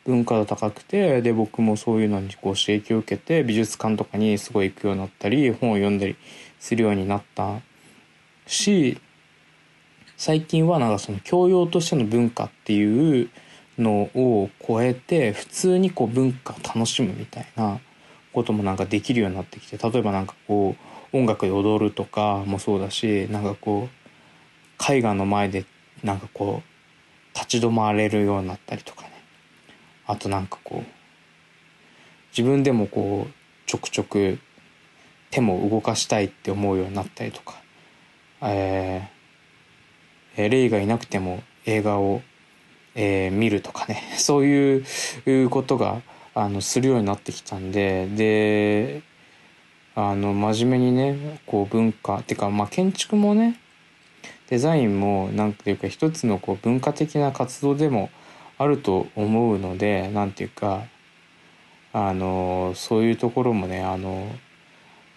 [0.05, 6.15] 文化が高くてで僕もそういうのにこう刺激を受けて美術館とかにすごい行くようになったり本を読んだり
[6.59, 7.59] するようになった
[8.45, 8.99] し
[10.17, 13.29] 最近はなんかその教養としての文化っていう
[13.77, 17.79] のを超えて普通にこう文化を楽しむみたいな
[18.31, 20.75] こともなんかできるようになってきて例えばなんかこ
[21.13, 25.65] う音楽で踊るとかもそうだしなんかこう絵画の前で
[26.03, 29.12] なんかこう立ち止まれるようになったりとかね。
[30.05, 31.03] あとなんかこう
[32.35, 33.33] 自分でもこう
[33.65, 34.39] ちょくちょく
[35.29, 37.55] 手も動かしたいって思うようになったりとか、
[38.41, 42.21] えー、レイがいなくても映画を、
[42.95, 44.83] えー、見るとかね そうい
[45.25, 46.01] うことが
[46.35, 49.01] あのするようになってきたんでで
[49.95, 53.59] あの真面目にねこう文化っていうかまあ建築もね
[54.49, 58.09] デザインもなんていうか一つのこう文化的な活動でも
[58.63, 60.83] あると思うので何ていうか
[61.91, 64.27] あのそういうところもねあの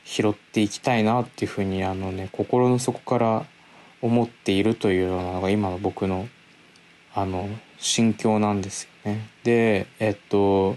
[0.05, 3.47] 拾っていきたいなっていうふうにあのね心の底から
[4.03, 6.29] 思っているというのが今の僕の
[7.15, 9.27] あの心境なんですよね。
[9.43, 10.77] でえっと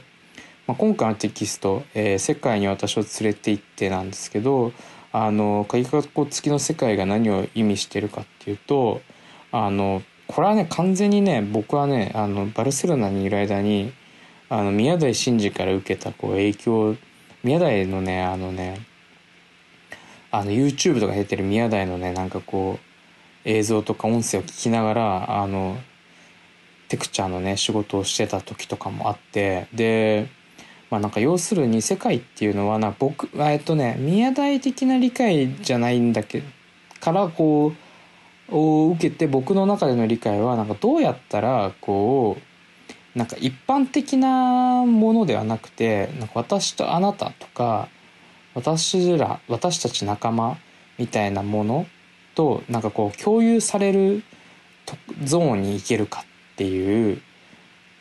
[0.67, 4.72] まあ、今回のテキスト、えー「世界に私を連れて行って」なんですけど
[5.11, 9.01] あの鍵括弧付きの世界が何を意味してるかっていうと
[9.51, 13.91] あのこれはね完全にね僕はねあのバルセロナにいる間に
[14.47, 16.95] あの宮台真司から受けたこう影響
[17.43, 18.80] 宮台のねあのね
[20.30, 25.80] あの YouTube とか出てる宮台のねなんかこう映像とか音声を聞きながらあの
[26.89, 30.27] テクチャーのね仕事をしてた時とかもあってで
[30.91, 36.45] まあなんか要するに世界っていうのはな僕はえっとね宮台的な理解じゃないんだけど
[36.99, 37.88] からこう
[38.51, 42.37] を受けて僕の中での理解はなんかどうやったらこ
[43.15, 47.89] うなんか一般的なものではなくてなんか私とあなたとか
[48.53, 50.57] 私ら私たち仲間
[50.97, 51.85] みたいなもの
[52.35, 54.23] となんかこう共有される
[55.23, 57.21] ゾーンに行けるかっていう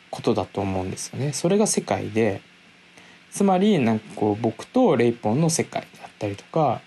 [0.09, 1.33] ことだと思うんですよね。
[1.33, 2.41] それが世界で
[3.31, 6.81] つまりなんかこう僕とレイポンの世界だったりとか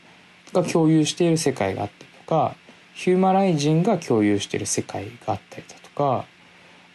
[0.52, 2.56] が共有している世界があったりとか
[2.94, 6.26] ヒューマライジンが共有している世界があったりだとか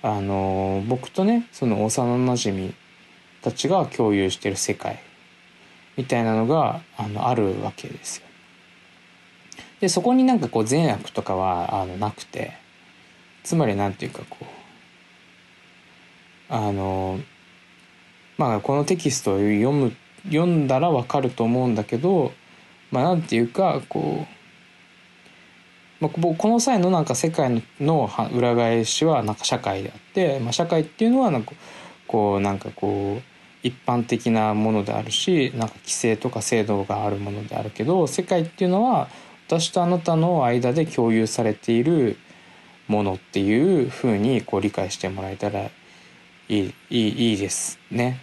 [0.02, 2.74] あの僕とねその幼なじみ
[3.42, 5.02] たちが共有している世界
[5.96, 8.28] みたいなのがあのあるわけですよ。
[9.80, 12.54] でそこになんかこう善悪とかはあのなくて
[13.44, 14.46] つまりなんていうかこう
[16.50, 17.20] あの
[18.38, 19.96] まあこのテキストを読む
[20.26, 22.32] 読んだらわかると思うんだけど
[22.92, 24.37] まあなんていうかこう、
[26.00, 31.54] まあ、この際のなんか世界の裏返しはなんか社会であって、まあ、社会っていうのはなんか
[32.08, 33.22] こうなんかこう
[33.64, 39.10] 一般的なものであるしなんか規制とか制度があるものであるけど世界っていうのは
[39.48, 42.18] 私とあなたの間で共有されている
[42.88, 45.70] ものっていうふうにこう理解してもらえたらい
[46.50, 48.22] いいいいいですね。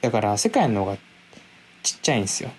[0.00, 0.96] だから世界の方が
[1.82, 2.50] ちっちゃいんですよ。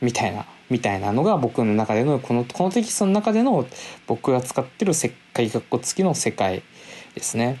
[0.00, 3.66] みたいな、みたいなのが僕の中での、この、このテキストの中での
[4.06, 6.62] 僕が使ってる世界学校付きの世界
[7.14, 7.58] ですね。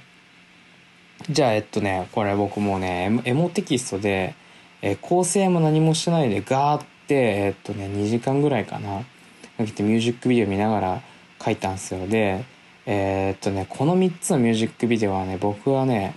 [1.28, 4.34] じゃあ、えっとね、これ僕もね、エモテキストで、
[4.80, 9.00] え、構成も何もしないでガーって、えっとね、2時間ぐらいかな、
[9.58, 11.02] かけてミュージックビデオ見ながら
[11.44, 12.06] 書いたんですよ。
[12.06, 12.44] で、
[12.86, 16.14] えー、っとね、この3つのミュージックビデオはね、僕はね、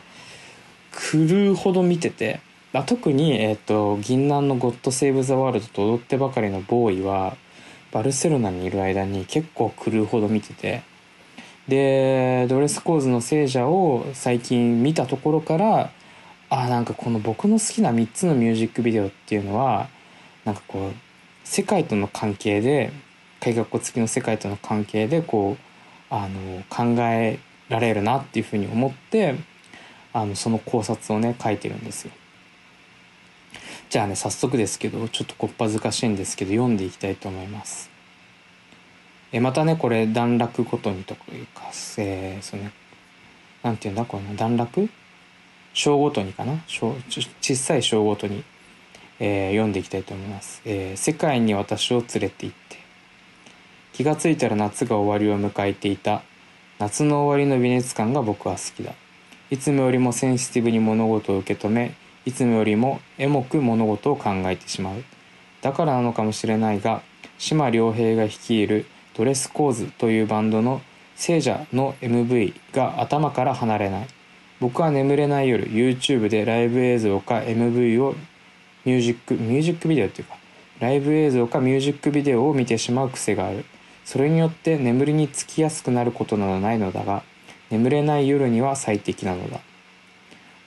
[1.12, 2.40] 狂うほど見てて、
[2.80, 7.38] あ特に、え、ー、と、銀杏のゴッドセーブ・ザ・ワールドと踊ってばかりのボーイは、
[7.92, 10.82] バルセロナにいる間に結構狂うほど見てて、
[11.68, 15.92] で、ドレスコーズの聖者を最近見たところから、
[16.50, 19.88] あ、なんかこの僕の好きな3つのミュージックビデオっていうのは、
[20.44, 20.94] なんかこう、
[21.44, 22.92] 世界との関係で、
[23.40, 25.64] 海学校付きの世界との関係で、こう、
[26.10, 29.36] あの、考えられるなっていうふうに思って、
[30.14, 32.12] あのその考察をね書いてるんですよ。
[33.94, 37.92] じゃあね早速ですけどちょっとこっぱずかしいんですけど読んでいきたいと思います。
[39.32, 41.66] えまたねこれ段落ごとにというか、
[42.00, 42.64] えー、その
[43.62, 44.04] なんていうんだ？
[44.06, 44.90] この段落？
[45.76, 46.64] 章ごとにかな？
[46.66, 46.96] 小
[47.40, 48.44] 小さい章ごとに、
[49.20, 52.78] えー、読んでいきたいと思います、えー、世界に私を連れて行って。
[53.94, 56.24] 気がついたら夏が終わりを迎えていた。
[56.80, 58.94] 夏の終わりの微熱感が僕は好きだ。
[59.52, 61.94] いつもよりもセンシティブに物事を受け止め
[62.26, 65.04] いつもよりもエモく物事を考えてしまう。
[65.62, 67.02] だからなのかもしれないが
[67.38, 70.82] 島良平が率いるドレスコーズというバンドの
[71.16, 74.08] 聖者の MV が頭から離れない。
[74.60, 78.16] 僕は眠れない夜 YouTube でライブ映像か MV を
[78.86, 80.38] ミュージックミュージックビデオっていうか
[80.80, 83.66] ライブ映像かミュージックビデオを見てしまう癖がある。
[84.06, 87.24] それによって眠りにつきやすくなることなどないのだが
[87.70, 89.62] 眠れない夜には最適なのだ。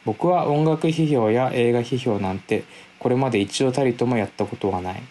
[0.06, 2.62] 僕は音楽批評や映画批評なんて
[3.00, 5.02] これまで一度たりともやったことはない。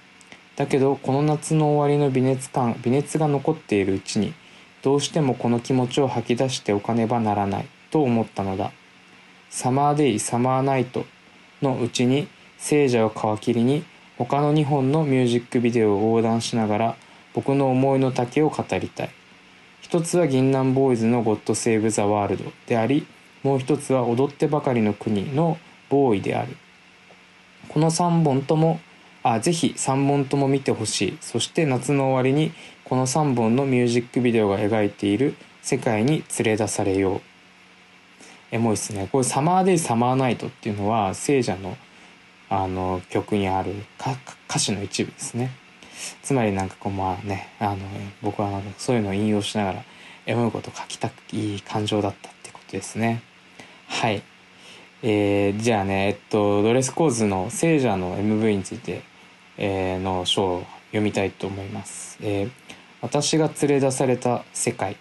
[0.56, 4.34] だけどこの夏の終わりの微熱感微熱が残っているうちに
[4.82, 8.72] どうしてもこの気持ちを吐き出しておかねばならないと思ったのだ。
[9.50, 11.06] サマーデイサマーナイト
[11.62, 13.84] のうちに聖者を皮切りに
[14.18, 16.96] 他の2本のミュージックビデオを横断しながら
[17.34, 19.10] 僕の思いの丈を語りたい。
[19.82, 23.06] 一つは銀杏ボーイズのゴッドセーブ・ザ・ワールドであり
[23.46, 26.58] もう一つは踊ってばかりの国のボーイである。
[27.70, 28.80] この3本とも
[29.22, 31.18] あぜひ3本とも見てほしい。
[31.22, 32.54] そして夏の終わりに
[32.86, 37.22] この3本のミュージックビデオが描いている世界に連れ出されよう。
[38.50, 39.10] エモいっすね。
[39.12, 41.78] これ「サマーデイサマーナイト」っていうのは聖者の
[42.50, 43.76] あの曲にある
[44.50, 45.52] 歌詞の一部ですね。
[46.24, 47.78] つまりなんかこうまあねあの
[48.24, 49.84] 僕はそういうのを引用しながら
[50.26, 53.22] エモいこと書きたくいい感情だったってことですね。
[53.88, 54.24] はい。
[55.08, 59.04] えー、じゃあねえっとドレスコーズの聖者の MV について、
[59.58, 62.52] えー、の章を読みたいと思います、えー、
[63.02, 64.98] 私が連れ出された世界。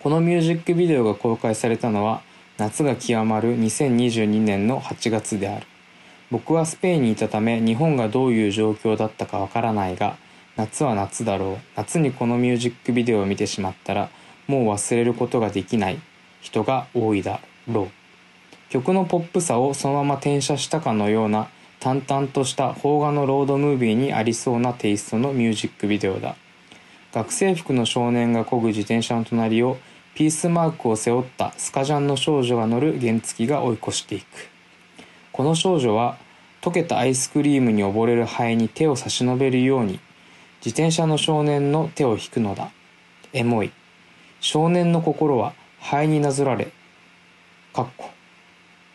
[0.00, 2.22] このミュージックビデオが公開されたのは
[2.58, 5.66] 夏が極まる2022年の8月である。
[6.30, 10.16] 僕はスペインにいたため日本がどういう状況だったかわからないが
[10.56, 11.58] 夏は夏だろう。
[11.76, 14.10] 夏にこのミュージックビデオを見てしまったら
[14.48, 16.00] もう忘れることができない。
[16.44, 17.90] 人が多いだろう。
[18.70, 21.48] 曲のポップさをそのまま転写したかのような
[21.80, 26.36] 淡々とした邦画のロードムービーにありそうなテイストのミュージックビデオだ。
[27.12, 29.78] 学生服の少年が漕ぐ自転車の隣を
[30.14, 34.26] ピースマークを背負ったスカジャンの少女が乗る原付が追い越していく。
[35.32, 36.18] この少女は
[36.60, 39.98] 溶けたアイスクリームに溺れるハエに手を差し伸べるように
[40.64, 42.70] 自転車の少年の手を引くのだ。
[43.32, 43.72] エモい。
[44.40, 45.54] 少年の心は
[45.84, 46.72] ハエになぞられ。
[47.74, 48.08] かっこ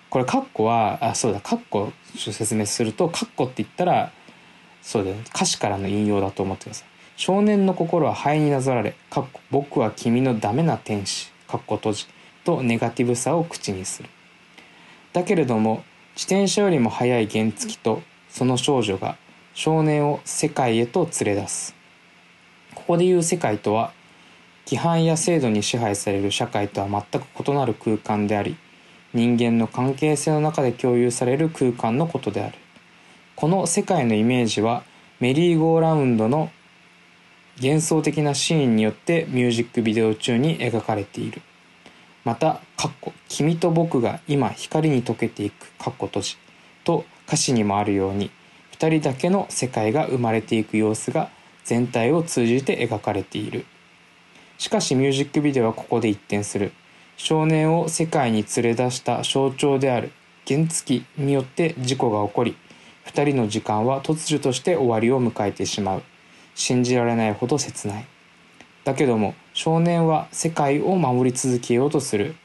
[0.09, 1.39] これカッコはあそうだ。
[1.39, 4.11] カッコ説明するとカッコって言ったら
[4.81, 5.15] そうだよ。
[5.15, 6.87] ね歌詞からの引用だと思ってください。
[7.15, 8.95] 少年の心は灰になぞられ。
[9.11, 11.31] カッコ僕は君のダメな天使。
[11.47, 12.07] カッコ閉じ。
[12.43, 14.09] とネガティブさを口にする。
[15.13, 15.83] だけれども
[16.15, 19.15] 自転車よりも速い原付とその少女が
[19.53, 21.75] 少年を世界へと連れ出す。
[22.73, 23.93] ここでいう世界とは
[24.69, 28.55] 規範や制度に支配される社会とは全く異なる空間であり
[29.15, 32.55] 人間の関係性の中で共有される空間のことである。
[33.35, 34.83] この世界のイメージは
[35.19, 36.51] メリーゴーラウンドの
[37.59, 41.41] 幻想的なシーンによってミュージックビデオ中に描かれている。
[42.23, 46.37] また「かっこ君と僕が今光に溶けていく」かっこ閉じ
[46.83, 48.29] と歌詞にもあるように
[48.77, 51.31] 2人だけの世界が生まれていく様子が
[51.63, 53.65] 全体を通じて描かれている。
[54.59, 56.73] しかしミュージックビデオはここで一転する。
[57.15, 60.11] 少年を世界に連れ出した象徴である。
[60.45, 62.57] 原付によって事故が起こり
[63.05, 66.03] 2人の時間は突如として終わりを迎えてしまう。
[66.55, 68.05] 信じられないほど切ない。
[68.83, 72.35] だけども少年は世界を守り続けようとする。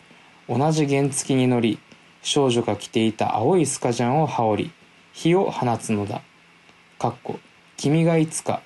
[0.49, 1.81] 同じ原付に乗り
[2.23, 4.71] 少女が着ていた青いスカジャンを羽織り
[5.13, 6.23] 火を放つのだ。
[6.97, 7.41] かっこ
[7.77, 8.63] 君がいつか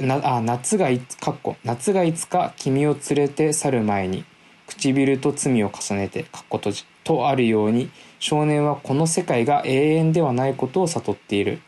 [0.00, 4.24] なあ夏がいかっこ夏がいつか君を連れて去る前に
[4.66, 11.60] 唇と罪を重ねてかっこ閉じとあるように少年はこの世界が永遠ではないことを悟っている。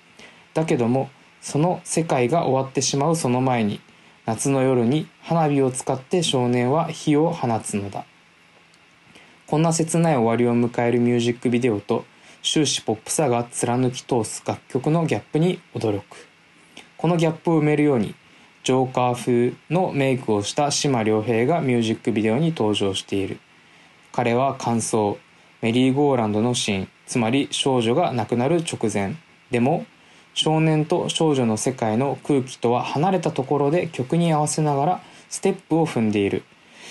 [0.55, 1.09] だけども
[1.41, 3.81] その世界が終わってしまうその前に
[4.27, 8.05] 夏の夜に花火を使って少年は火を放つのだ。
[9.47, 12.05] こんな切ない終わりを迎えるミュージックビデオと
[12.43, 16.29] 終始ポップさが貫き通す楽曲のギャップに驚く。
[16.97, 18.15] このギャップを埋めるように
[18.63, 23.39] ジョーカー風のメイクをした島良平がミュージックビデオに登場している。
[24.13, 25.19] 彼は感想
[25.63, 29.15] メリーゴーランドのシーンつまり少女が亡くなる直前。
[29.51, 29.87] でも
[30.35, 35.01] 少年と少女の世界の空気とは離れたところで曲に合わせながら
[35.31, 36.45] ステップを踏んでいる。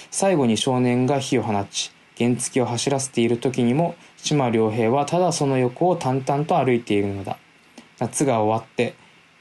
[0.10, 7.38] 最後に少年が火を放ち原付を走らせている時にも島良平はただその横を淡々と歩いているのだ。
[8.00, 8.96] 夏が終わって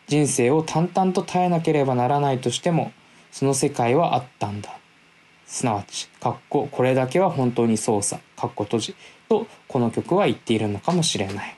[0.09, 2.92] 人生を淡々と耐えなければならないとしても
[3.30, 4.70] その世界はあったんだ。
[5.46, 8.96] すなわちかっここれだけは本当に操作かっこ閉じ
[9.28, 11.56] とこの曲は言っているのかもしれない。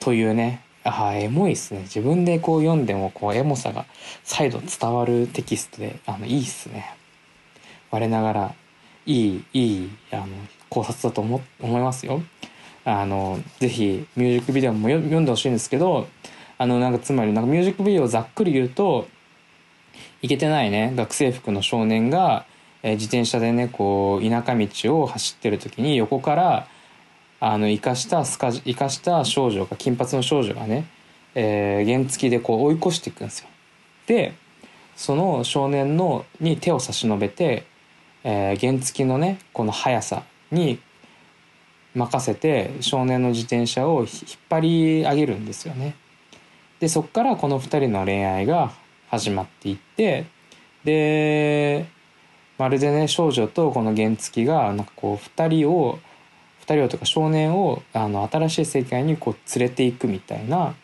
[0.00, 1.80] というねああエモいっすね。
[1.80, 3.86] 自分でこう読んでもこうエモさが
[4.24, 6.94] 再度伝わるテキストであのいいっすね。
[7.90, 8.54] 我ながら
[9.06, 10.26] いいいいあの
[10.68, 12.22] 考察だと思思いますよ。
[12.84, 16.08] あのぜひミュージックビデオも読んでほしいんですけど
[16.58, 19.08] あのなんかつまりなんかミュージックビデオをざっくり言うと
[20.22, 22.46] いけてないね学生服の少年が、
[22.82, 26.68] えー、自転車でねこう田舎道を走ってる時に横から
[27.40, 30.86] あの生かしたスカ生かした少女が金髪の少女がね、
[31.36, 33.48] えー、原付きでこう追い越していくんですよ。
[34.06, 34.34] で
[34.96, 37.64] その少年のに手を差し伸べて、
[38.24, 40.80] えー、原付きのねこの速さに
[41.94, 44.08] 任せて少年の自転車を引っ
[44.50, 45.94] 張り上げるんですよね。
[46.80, 48.72] でそっからこの2人の恋愛が
[49.08, 50.26] 始まっていって
[50.84, 51.86] で
[52.58, 55.98] まるでね少女とこの原付がなんかこう2人を
[56.66, 60.74] 2人をとか少年をあの新しい世界にこう連れていくみたいな、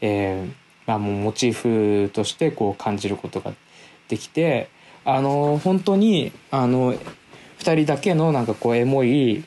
[0.00, 0.52] えー
[0.86, 3.52] まあ、もうモチーフとしてこう感じることが
[4.08, 4.68] できて
[5.04, 6.98] あの本当にあの2
[7.58, 9.44] 人だけのなんかこうエモい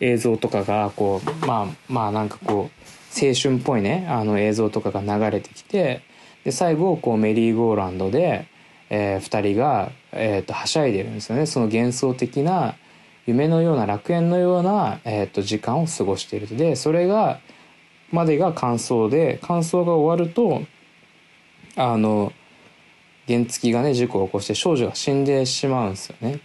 [0.00, 2.81] 映像とかがこうまあまあなんかこう
[3.14, 6.02] 青春っぽいねあの映像とかが流れてきて
[6.44, 8.46] で最後こうメリーゴーランドで、
[8.90, 12.74] えー、2人が、えーと、はしゃいでるんですよねその幻想的な、
[13.26, 17.38] 夢のような楽園のような、えー、と時間を過ごしているでそれが
[18.10, 20.62] までが感想で感想が終わると
[21.76, 22.32] あの
[23.28, 26.40] 原付がね事故を起こして少女が死んでしまうんですよね。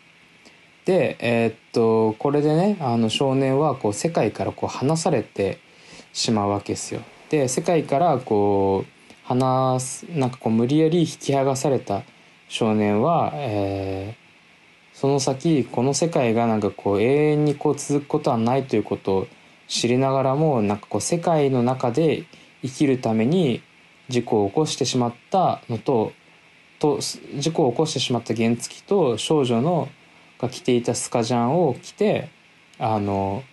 [0.86, 5.60] でえー、っとこれでねあの少年はこう世界からこう離されて
[6.18, 7.02] しまうわけですよ。
[7.30, 12.04] で世界からこう離すなんかこう無理やり引き剥がされた
[12.48, 19.28] 少年は、えー、その先この世界がなんかこう永遠にこう続くことはないということを
[19.68, 22.24] 知りながらもなんかこう世界の中で
[22.64, 23.62] 生きるために
[24.08, 26.14] 事故を起こしてしまったのと
[26.80, 29.90] と事故を起こしてしまった原付と少女の
[30.40, 32.30] が着ていたスカジャンを着て
[32.80, 33.44] あの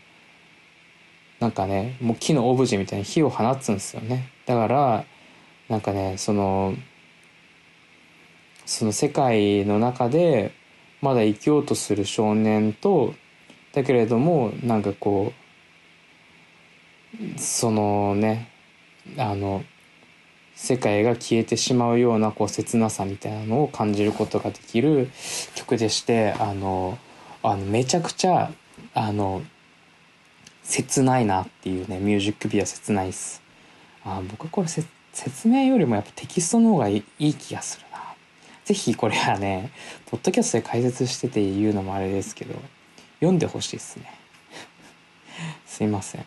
[1.45, 4.31] なんかねもう木のオブジェみたいに火を放つんですよね。
[4.47, 5.05] だから
[5.69, 6.73] なんかねその
[8.65, 10.53] その世界の中で
[11.03, 13.13] まだ生きようとする少年と
[13.75, 15.35] だけれどもなんかこ
[17.37, 18.49] うそのね
[19.19, 19.65] あの
[20.55, 25.11] 世界が消えてしまうようなこう切なさみたいなのを感じることができる
[25.55, 26.97] 曲でしてあの
[27.43, 28.51] あのめちゃくちゃ
[28.95, 29.43] あの
[30.65, 33.43] 切ないなっていうねミュージックビデオ切ないっす。
[34.05, 37.99] あ僕はこれ説明よりもやっぱテキストの方がいい気がするな。
[38.65, 39.71] 是非これはね
[40.07, 42.55] ポッドキャストで解説してて言うのもあれですけど
[43.21, 44.11] 読んでほしいっすね。
[45.67, 46.25] すいません。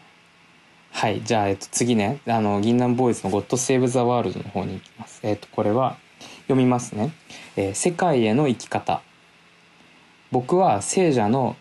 [0.91, 2.19] はいじゃあ、えっと、次ね。
[2.27, 5.19] あの銀杏ボーイズの「ゴッド・セーブ・ザ・ワールド」の方に行きます。
[5.23, 5.97] えっとこれは
[6.43, 7.11] 読みますね、
[7.55, 9.01] えー、世界への生き方。
[10.31, 11.55] 僕は聖者の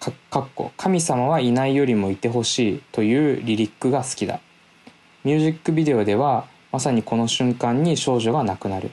[0.00, 4.40] かっこ神様はいないよりもいてほしいというリリックが好きだ。
[5.24, 8.92] ミュージックビデオではまさにこの瞬間に少女が亡くなる。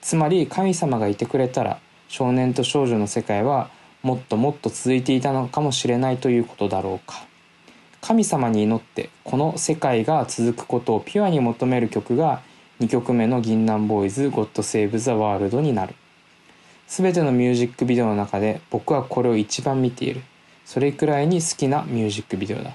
[0.00, 3.68] つまり神様がいてくれたら少年と少女の世界は
[4.02, 7.26] もっともっと続いていたのかもしれないということだろうか。
[8.00, 12.42] 神様に祈ってこの世界が続くことをピュアに求める曲が
[12.78, 15.96] 2曲目の銀杏ボーイズ God Save the World になる。
[16.88, 20.22] 全てのミュージックビデオの中で僕はこれを一番見ている。
[20.64, 22.72] それくらいに好きなミュージックビデオだ。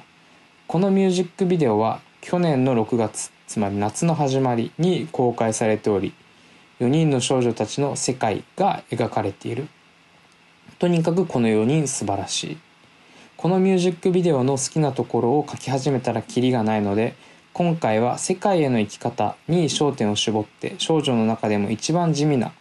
[0.68, 6.14] このミュージックビデオは去年の6月つまり夏の始まりに公開されており
[6.80, 9.68] 4人の少女たちの世界が描かれている。
[10.77, 12.57] とにかくこの4人素晴らしい。
[13.35, 17.15] このミュージックビデオの好きなところを書き始めたらキリがないので
[17.52, 22.53] 今回は世界への生き方に焦点を絞って少女の中でも一番地味な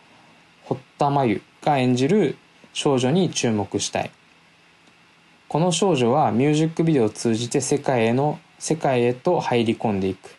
[0.72, 2.36] 堀田真由が演じる
[2.72, 4.10] 少女に注目したい。
[5.48, 10.34] この少女はミュージックビデオを通じて世界への世界へと入り込んでいく。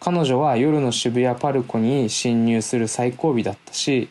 [0.00, 4.08] 彼女は夜の渋谷パルコに侵入する最後尾だったし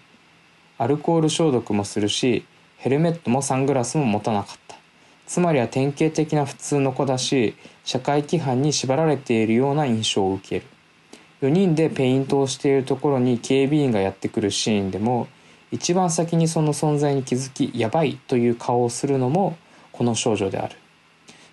[0.77, 2.45] アルコール消毒もするし
[2.77, 4.77] ヘルメットもサングラスも持たなかった。
[5.26, 10.65] つまりは典型的な普通の子だし社会規範に縛られているような印象を受ける。
[11.41, 15.27] 4人でペイントをしているところに警備員がやってくるシーンでも
[15.71, 19.57] 一番先にその存在に気づきやばいという顔をするのも
[19.91, 20.75] この少女である。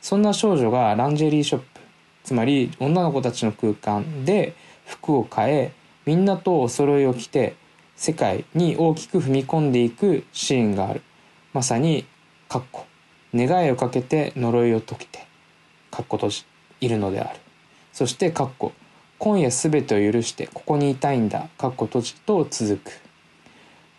[0.00, 1.80] そんな少女がランジェリーショップ
[2.22, 5.72] つまり女の子たちの空間で服を変え
[6.06, 7.56] みんなとお揃いを着て
[7.96, 11.02] 世界に大きく踏み込んでいくシーンがある。
[11.52, 12.06] まさに
[12.48, 12.86] かっこ
[13.34, 15.26] 願いをかけて呪いを解けて
[15.90, 16.30] かっこと
[16.80, 17.40] いるのである。
[17.92, 18.72] そしてかっこ
[19.18, 23.05] 今夜すべてを許してここにいたいんだかっこ閉じと続く。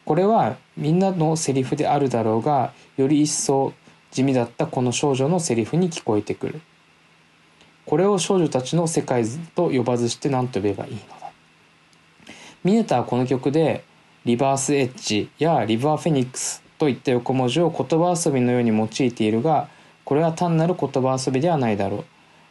[0.08, 3.74] これはみんなのセリフであるだろうがより一層
[4.10, 6.62] 地味だったこの少女のセリフに聞こえてくる。
[7.86, 11.34] これを少女たちの世界と呼ばずして何と呼べばいいのだ。
[12.64, 13.84] ミネタはこの曲で
[14.24, 19.68] リバースエッジやリバーフェニックスといった横文字を言葉遊びのように用いているが
[20.06, 22.06] これは単なる言葉遊びではないだろう。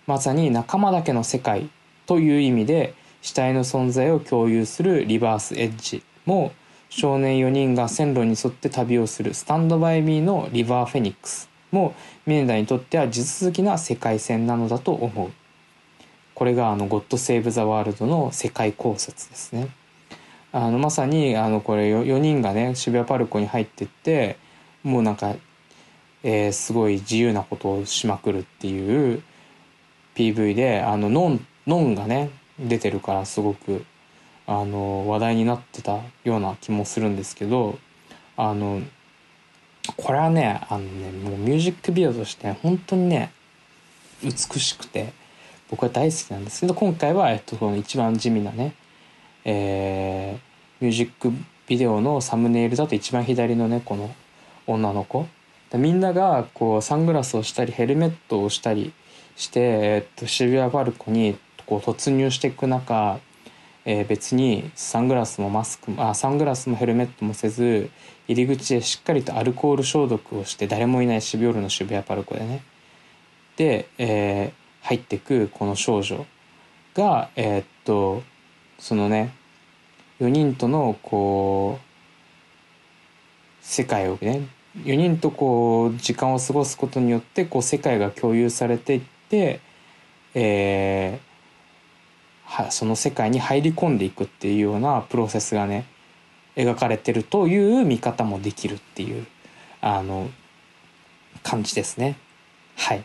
[0.06, 1.70] まさに仲間だけの世界
[2.04, 2.92] という意味で
[3.22, 6.52] 死体の存在を共有するリバースエッジも
[6.88, 9.34] 少年4人が線路に沿って旅をする。
[9.34, 11.94] スタンドバイミーのリバーフェニックスも
[12.26, 15.30] ミネダにとっては地続きな世界線なのだと思う。
[16.34, 19.68] これがあの「ゴッド・セーブ・ザ・ワールド」の世界考察ですね。
[20.52, 24.36] あのまさにあのこれ 4, 人がね渋谷パルコに入ってって
[24.82, 25.34] もうなんか、
[26.22, 29.22] えー、すごい自由なことをしまくるっていう
[30.14, 33.84] PV であのノンノンがね出てるからすごく
[34.46, 37.78] あの話題になってたような気もするんですけど
[38.36, 38.80] あの
[39.96, 43.32] これはねあのねもうミュージックビデオとして本当にね
[44.22, 45.12] 美しくて
[45.70, 48.74] 僕は大好きなんですけど今回は、えっと、この一番地味なね、
[49.44, 51.32] えー、ミュージック
[51.66, 54.14] ビデオのサムネイルだと一番左のねこの
[54.66, 55.26] 女の子。
[55.74, 58.92] みんながこうサングラスをしたりヘルメットをしたり
[59.34, 61.36] して、えっと、渋谷パルコに
[61.66, 63.18] こう突入していく中、
[63.88, 67.88] えー、別にサングラスもマスクもあサングラスもヘルメットもせず
[68.26, 72.62] 入り口でしっかりとアルコール消毒をして誰もいない渋夜の渋谷パルコでね。
[73.56, 76.26] で、えー、入ってくこの少女
[76.94, 78.24] がえー、っと
[78.80, 79.32] そのね
[80.20, 81.86] 4人とのこう
[83.64, 84.48] 世界をね
[84.82, 89.60] 4人とこう時間を過ごすことによってこう世界が共有されていって、
[90.34, 91.20] え、
[92.46, 95.84] はその世界に入り込んでいくっていうようなプロセスがね
[96.56, 99.26] 描かれてるという見方もできるっていう
[99.80, 100.30] あの
[101.42, 102.16] 感じですね。
[102.76, 103.04] はい。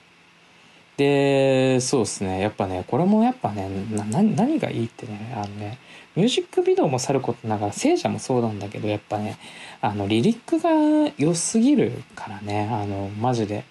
[0.98, 2.42] で、そうですね。
[2.42, 5.80] やっぱね、これもやっぱね、何がいいってね、あのね、
[6.16, 9.38] ミュージックビデオもさることながら、聖者もそうなんだけど、やっぱね、
[9.82, 10.70] あの、リリックが
[11.18, 13.64] 良すぎるからね、あの、マジで、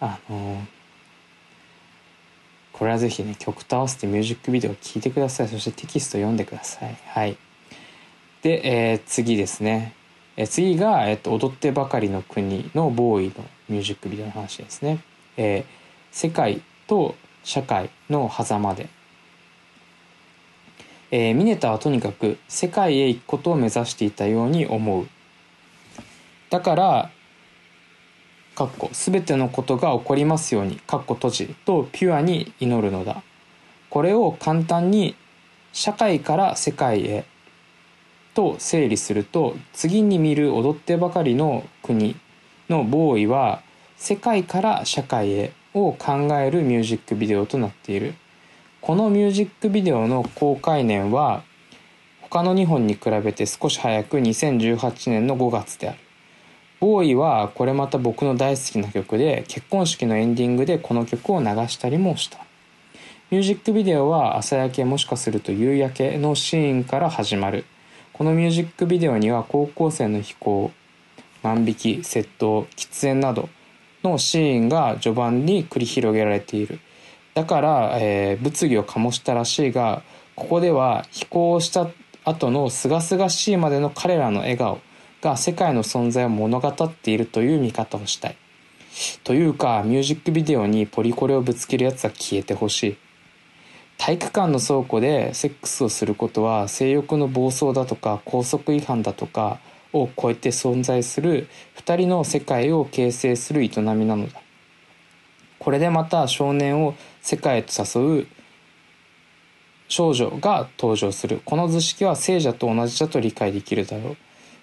[0.00, 0.66] あの、
[2.78, 5.48] これはぜひね、曲と合わせてミュージックビデオを聴いてください。
[5.48, 6.96] そしてテキスト読んでください。
[7.06, 7.36] はい。
[8.42, 9.94] で、えー、次ですね。
[10.36, 15.00] えー、次が、えっと、踊ってばかりの国のボーイのミュージックビデオの話ですね。
[15.36, 15.64] えー、
[16.12, 18.88] 世界と社会の狭間で
[21.10, 25.06] えー、ミネタはとにかく世界へ行くことを目指していたように思う
[26.50, 27.10] だから
[28.56, 33.22] かっこ全てのことが起こりますようにかっこ閉じとピュアに祈るのだ。
[33.90, 35.14] これを簡単に
[35.74, 37.26] 社会から世界へ
[38.32, 42.16] と整理すると次に見る踊ってばかりの国
[42.70, 43.60] のボーイは
[43.98, 48.14] 世界から社会へを考えるミュージックビデオとなっている。
[48.80, 51.42] このミュージックビデオの公開年は
[52.22, 55.98] 他の2本に比べて少し早く2018年の5月である。
[56.78, 62.38] ボーイはこれまた僕の大好きな曲で結婚式のエンディングでこの曲を流したりもした。
[63.30, 67.64] ミュージックビデオは朝焼けもしかすると夕焼けのシーンから始まる。
[68.12, 70.70] このミュージックビデオには高校生の飛行
[71.42, 73.48] 万引き窃盗喫煙など
[74.04, 76.78] のシーンが序盤に繰り広げられている。
[77.34, 80.02] だから、えー、物議を醸したらしいが
[80.34, 81.88] ここでは飛行した
[82.24, 84.78] 後の清々しいまでの彼らの笑顔。
[85.26, 88.36] が世界の存在を物語っているという見方をしたい。
[89.24, 92.96] というかミュージックビデオにポリコレをぶつけるやつは消えてほしい。
[93.98, 99.58] 体育館の倉庫でセックスをすることは性欲の暴走だとか校則違反だとか
[99.92, 104.40] を超えて存在する2人の世界を形成する営みなのだ。
[105.58, 108.26] これでまた少年を世界へと誘う
[109.88, 111.40] 少女が登場する。
[111.44, 114.16] この図式は聖者と同じだと理解できるだろう。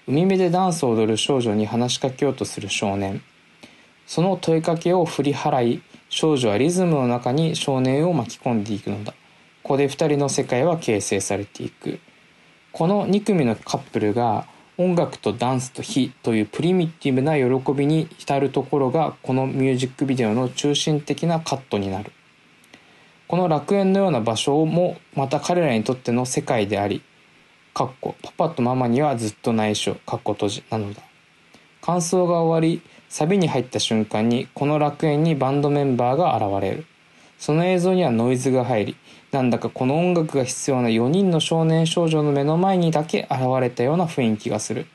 [0.07, 3.21] 海辺でダンスを踊る少女に話しかけようとする少年。
[4.05, 9.13] その問いかけを振り払い、少女はリズムの中に少年を巻き込んでいくのだ。
[9.63, 11.99] ここで二人の世界は形成されていく。
[12.73, 22.11] この2組のカップルが音楽とダンスと火というプリミティブな喜びに浸るところがこのミュージックビデオの中心的なカットになる
[23.27, 27.03] この楽園のような場所もまた彼らにとっての世界であり
[27.73, 29.95] かっこパパとママにはずっと内緒。
[30.05, 30.63] かっこ閉じ。
[30.69, 31.01] なのだ。
[31.81, 36.85] 感想が終わりサビに入った瞬間にこの楽園にバンドメンバーが現れる。
[37.39, 38.95] その映像にはノイズが入り
[39.31, 44.85] なんだかこの音楽が必要な4人の少年少女の目の前にだけ現れたような雰囲気がする。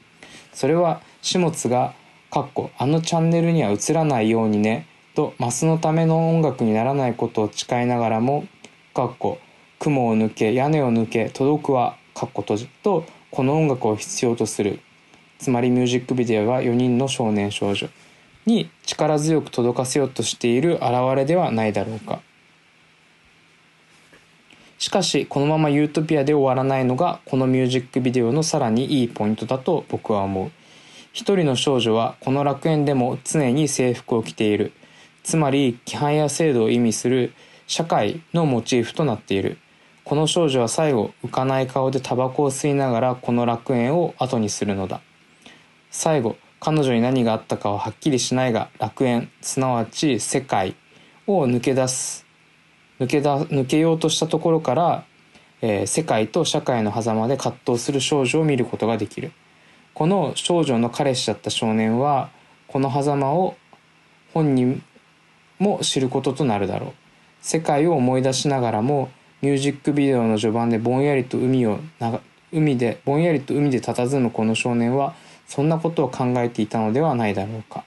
[0.52, 1.94] それは始末が
[2.30, 4.86] 「かっこあのチャンネルには映らないようにね」
[5.16, 8.46] とマスのための音楽にならないことを誓いながらも
[8.94, 9.38] 「かっこ
[9.80, 14.81] 雲を抜け屋根を抜け届くは」かっこ閉じとこの音楽を必要とする。
[15.39, 17.89] つまりミュージックビデオは4人の少年少女。
[18.45, 20.85] に力強く届かせようとしている現
[21.15, 22.20] れではないだろうか。
[24.78, 30.51] しかしこのままユートピアで終わらないのがこのミュージックビデオのさらにいいポイントだと僕は思う。
[31.12, 34.73] 一人の少女はこの楽園でも常に制服を着ている。
[35.23, 37.32] つまり規範や制度を意味する
[37.69, 39.59] 社会のモチーフとなっている。
[40.09, 45.02] この少女は最後浮かない顔でタバコを吸いながらこの楽園を後にするのだ。
[45.90, 50.76] 最後彼女に何があったかははっきりしないが楽園すなわち世界
[51.26, 52.24] を抜け出す
[52.98, 55.05] 抜けだ抜けようとしたところから、
[55.60, 59.32] えー、世界と社会の狭間で葛藤する少女を見ることができる。
[59.93, 62.30] この少女の彼氏だった少年は
[62.66, 63.59] この狭間を
[64.32, 64.82] 本人
[65.59, 66.93] も知ることとなるだろう。
[67.43, 69.10] 世界を思い出しながらも
[69.40, 71.78] ミュージックビデオの序盤でぼんやりと海を
[72.52, 75.15] 海でぼんやりと海で佇むこの少年は
[75.47, 77.85] そんなことを考えていたのではないだろうか。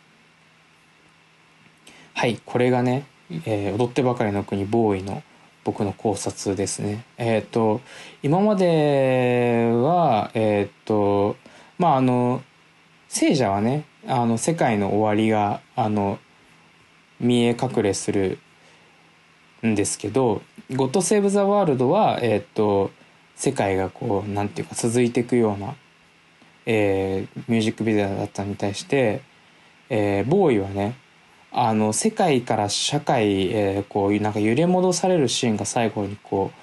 [2.14, 3.06] はいこれがね、
[3.46, 5.24] えー踊ってばかりの国ボーイの
[5.64, 7.04] 僕の考察ですね。
[7.18, 7.82] えっ、と
[8.24, 11.36] 今まではえっ、と
[11.78, 12.42] まああの
[13.10, 16.18] 聖者はねあの世界の終わりがあの
[17.20, 18.40] 見え隠れする
[19.66, 20.42] んですけど
[20.76, 22.92] 「ゴッド・セーブ・ザ・ワールドは」えっ、と
[23.36, 25.76] 世界がこうなんていうか続いていくような、
[26.66, 29.22] えーミュージックビデオだったに対して、
[29.90, 30.96] えーボーイはね
[31.52, 36.58] あの世界から社会、えーこういうなんか揺れ戻されるシーンが最後にこう、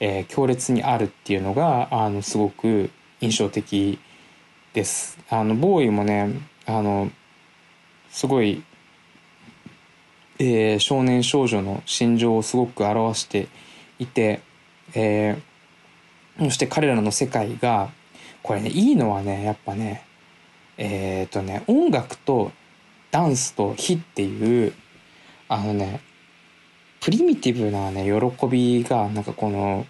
[0.00, 2.90] えー強烈にあるっていうのがあのすごく
[3.20, 3.98] 印象的
[4.72, 5.18] です。
[5.28, 6.30] あのボーイもね
[6.66, 7.10] あの
[8.10, 8.62] すごい、
[10.42, 13.48] えー少年少女の心情をすごく表して
[13.98, 14.40] いて、
[14.94, 15.52] えー
[16.38, 17.90] そして彼らの世界が
[18.42, 20.02] これねいいのはねやっぱね
[20.78, 22.50] えっ、とね音楽と
[23.10, 24.72] ダンスと火っていう
[25.48, 26.00] あのね
[27.00, 29.86] プリミティブなね喜びがなんかこの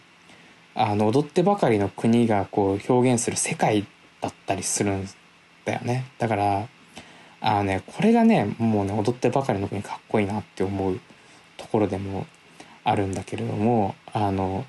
[0.75, 3.87] あの踊ってばかりの国がこう表現する世界
[4.21, 5.09] だったりするん
[5.65, 6.07] だよね。
[6.19, 6.69] だから
[7.43, 11.01] あのねこれがねもうね踊ってばかりの国かっこいいなって思う
[11.57, 12.27] ところでも
[12.85, 14.65] あるんだけれどもあの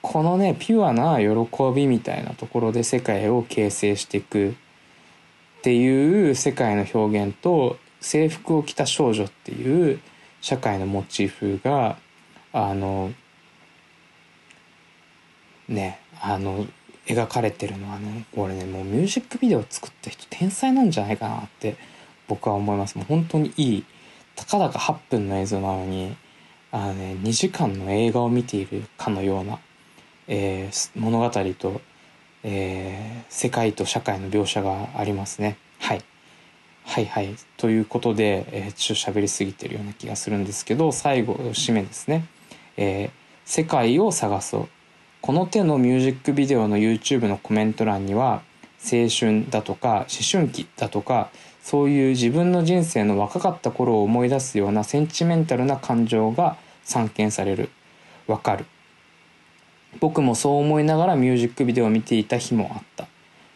[0.00, 4.54] このねピュアな喜びみたいなところで世界を形成していくっ
[5.62, 10.00] ていう世界の表現と制服を着た少女っていう
[10.40, 11.98] 社会のモチーフが
[12.52, 13.12] あの
[15.68, 16.66] ねあの
[17.14, 21.76] 描かれてるのはねこれねもうミュージックビデオ作った人天才なんじゃないかなって
[22.28, 22.96] 僕は思います。
[22.96, 23.84] もう本当にいい
[24.34, 26.16] たかだか8分の映像なのに
[26.70, 29.58] あの、ね、2時間の映画を見ているかのような、
[30.28, 31.80] えー物語と、
[32.42, 35.56] えー世界と社会の描写がありますね。
[35.78, 36.02] はい。
[36.84, 37.34] はいはい。
[37.56, 42.24] ということで、えーちょっと喋りすぎてるような気がするんですけど最後締めですね、
[42.76, 43.10] えー
[43.44, 44.68] 世界を探そう」
[45.22, 48.42] この手のミュージックビデオの YouTube のコメント欄には
[48.84, 51.30] 青春だとか思春期だとか
[51.62, 57.70] そういう自分の人生の若かった頃を思い出すようなセンチメンタルな感情が散見される。
[58.26, 58.66] わかる。
[60.00, 63.06] 僕もそう思いながらミュージックビデオを見ていた日もあった。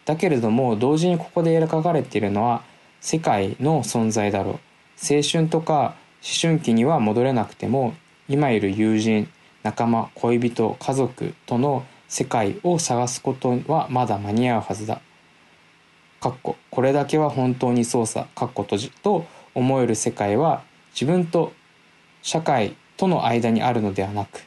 [0.04, 2.62] だけれども同時にここで描かれているのは
[3.00, 4.54] 世界の存在だろう。
[5.02, 7.94] 青春とか思春期には戻れなくても
[8.28, 9.28] 今いる友人
[9.66, 15.00] 仲間恋人家族との世界を探すことはまだ間に合うはずだ。
[16.20, 19.26] かっここれだけは本当にそうさかっこ閉じと
[19.56, 20.62] 思える世界は
[20.92, 21.52] 自分と
[22.22, 24.44] 社会との間にあるのではなく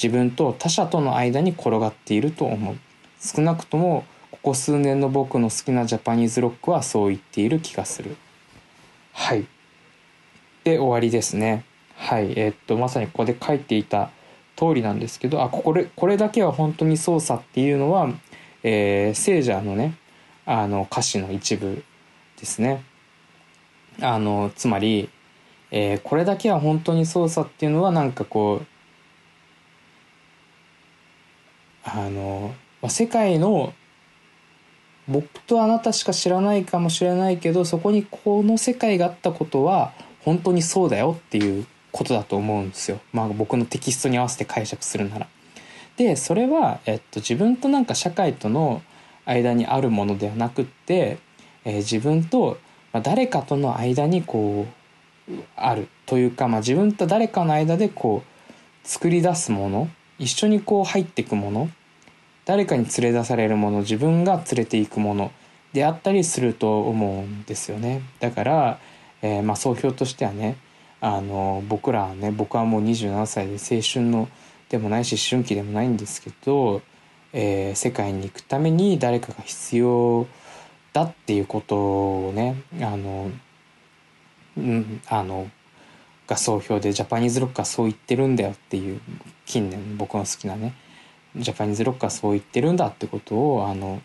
[0.00, 2.76] 自分と他者との間に転がっていると思う。
[3.20, 8.16] 少なくともここ数年の僕の好きなジャパニーズロックはそう言っている気がする。
[9.12, 9.46] はい。
[10.62, 11.64] で終わりですね。
[11.96, 12.34] はい。
[12.38, 14.10] えーっとまさにここで書いていた
[14.60, 18.10] 通りなんですけどあこれこれだけは本当に操作っていうのは、
[18.62, 19.94] えー、聖者のね
[20.44, 21.82] あの歌詞の一部
[22.38, 22.84] ですね。
[24.02, 25.08] あのつまり、
[25.70, 28.66] えーこれだけは本当に操作っていうのはなんかこう
[31.82, 32.54] あの、
[32.88, 33.72] 世界の
[35.08, 43.00] 僕とあなたしか知らないかもしれないけどそこにこの世界があったことは本当にそうだよっていうことだと思うんですよ。
[43.12, 45.26] まあ僕のテキストに合わせて解釈するなら。
[45.96, 48.82] でそれは、えっと、自分となんか社会との
[49.26, 51.18] 間にあるものではなくって、
[51.64, 52.58] えー自分と、
[52.92, 59.88] まあ、誰かとの間にこうあるというか、まあ、自分と誰かの間でこう作り出すもの
[60.18, 61.70] 一緒にこう入っていくもの
[62.44, 65.32] 誰かに連れ出されるもの自分が連れていくもの
[65.72, 68.78] であったりすると思うんですよねだから、
[69.22, 70.56] えーまあ総評としてはね
[71.00, 74.28] あの僕らはね僕はもう27歳で青春の
[74.68, 76.82] でもないし思春期でもないんですけど、
[77.32, 80.26] えー世界に行くために誰かが必要
[80.92, 81.76] だっていうこと
[82.28, 83.30] をねあの
[84.56, 85.48] うんあの
[86.26, 89.00] が総評でジャパニーズロックはそう言ってるんだよっていう
[89.46, 90.74] 近年僕の好きなね
[91.36, 94.00] ジャパニーズロックはそう言ってるんだってことをあの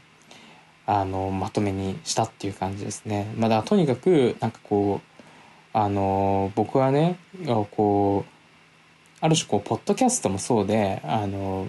[0.87, 3.33] あのまとめにしたっていう感じですね。
[3.37, 5.14] まあ、だとにかくなんかこう
[5.77, 8.31] あの僕はねこう
[9.19, 11.67] ある種こうポッドキャストもそうであの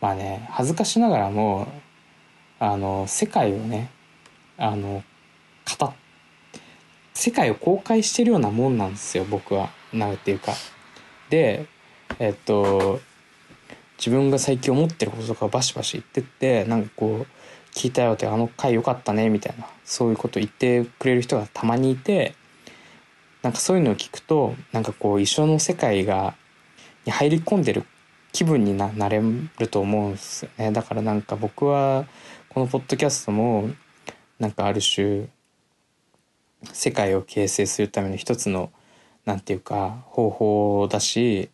[0.00, 1.68] まあね恥ずかしながらも
[2.58, 3.88] あの世界をね
[4.58, 5.04] あの
[5.78, 5.92] 語っ
[7.14, 9.70] 世界を公開してるようなもんなんですよ僕は。
[9.92, 10.52] なんていうか。
[11.30, 11.66] で
[12.18, 12.98] えっと
[13.96, 22.34] 自分が最近思ってることとかバシバシ言ってってなんかこう聞いたよってあの回良かったねみたいなそういうこと言ってくれる人がたまにいて
[23.42, 26.34] なんかそういうのを聞くとなんかこう一緒の世界が
[27.04, 27.84] に入り込んでる
[28.32, 29.20] 気分にななれ
[29.58, 30.72] ると思うんですよね。
[30.72, 32.06] だからなんか僕は
[32.48, 33.68] このポッドキャストも
[34.38, 35.26] なんかある種
[36.72, 38.70] 世界を形成するための一つの
[39.24, 41.50] なんていうか方法だし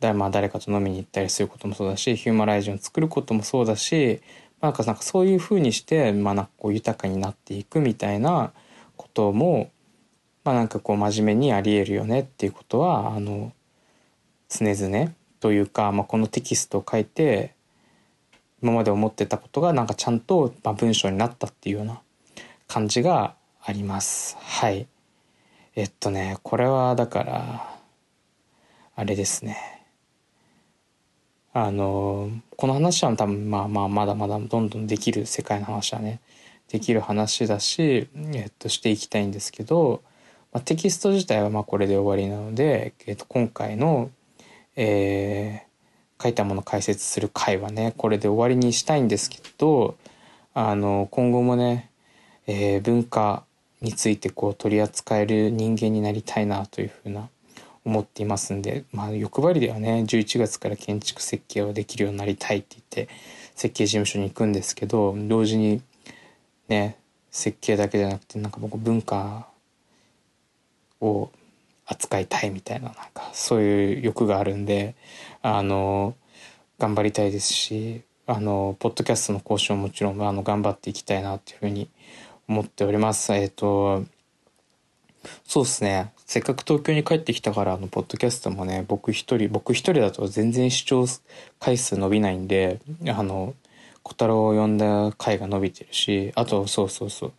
[0.00, 4.20] だまあ誰かと飲みに行ったりすることもそうだしヒューマライジンを作ることもそうだし、
[4.60, 8.52] まあ、なんかなんかそういうふうにして、まあ、なんかこう豊かになっていくみたいな
[8.96, 9.70] ことも、
[10.48, 13.52] まあ、なんかこう真面目にありえるよねっていうことはあの
[14.48, 17.52] 常々というか、まあ、このテキストを書いて
[18.62, 22.00] 今まで思ってたことがなんかちゃんと、まあ、文章になったっていうような
[22.66, 24.38] 感じがあります。
[24.40, 24.86] はい。
[25.76, 27.78] えっとね、これはだから、
[28.96, 29.84] あれですね。
[31.52, 36.20] あの、この話は多分まあまあまだまだどんどんできる世界の話はね、
[36.68, 40.02] できる話だし、えっとしていきたいんですけど、
[40.52, 44.10] まあ、テキスト自体はまあこれで終わりなので、えっと、今回の、
[44.76, 49.96] えー、書いたもの解説する回はね、これで終わりにしたいんですけど、
[50.54, 51.90] あの、今後もね、
[52.46, 53.44] えー、文化
[53.80, 57.28] についてこう取り扱える人間になりたいなというふうな
[57.84, 63.12] 思っていますんで、まあ、欲張りではね11月から建築設計をできるようになりたいって言って
[63.54, 65.82] 設計事務所に行くんですけど同時に
[66.68, 66.96] ね
[67.30, 69.48] 設計だけじゃなくてなんか僕文化
[71.00, 71.30] を
[71.86, 74.94] 扱いたいみたいななんかそういう欲があるんで
[75.42, 76.14] あの
[76.78, 81.88] 頑張りたいですしあのポッドキャストの交渉ももちろんあの頑張っていきたいなっていうふうに
[82.48, 83.32] 思っております。
[83.32, 84.04] えっ、ー、と、
[85.44, 86.12] そうですね。
[86.24, 91.06] せっかく東京に帰ってきたから、あの、ポッドキャストもね、僕一人、僕一人だと全然視聴
[91.60, 93.54] 回数伸びないんで、あの、
[94.02, 97.32] 小太郎を呼んだ回が伸びてるし、あと、そうそうそう。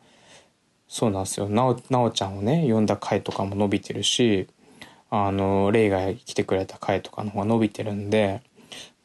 [0.90, 1.48] そうなんですよ。
[1.48, 4.48] なお、なおちゃんをね、呼んだ回とかも伸びてるし、
[5.12, 8.42] あの、レイが来てくれた回とかの方が伸びてるんで、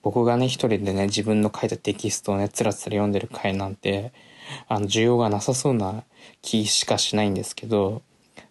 [0.02, 4.12] 僕がね、一人でね、自分の書いたテキストをね、つらつら読んでる回なんて、
[4.66, 6.04] あの、需要がなさそうな
[6.40, 8.02] 気しかしないんですけど、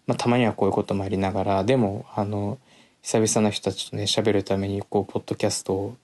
[0.06, 2.58] まあ、たまにはこういうこともありながら、でも、あの、
[3.02, 5.96] 久々の人たちとね、喋るために、こう、ポッドキャストを、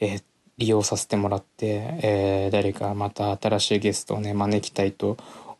[0.00, 0.22] えー、
[0.56, 5.16] 利用させてもらって、えー、誰かまた新しいゲストをね、招きたいと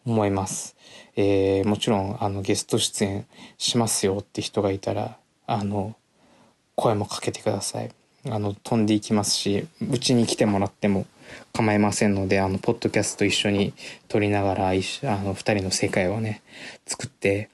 [0.07, 0.77] 思います。
[1.17, 3.27] えー、もちろん、あの、ゲスト出演
[3.59, 5.17] しますよって人がいたら、
[5.47, 5.95] あの、
[6.77, 7.91] 声もかけてください。
[8.29, 11.07] あの、飛んでいきますし、うちに来てもらっても
[11.53, 13.75] 構いませんので、あの、ポッドキャスト一緒に
[14.09, 16.43] 撮りながら、一、あの、二人の世界をね、
[16.87, 17.51] 作って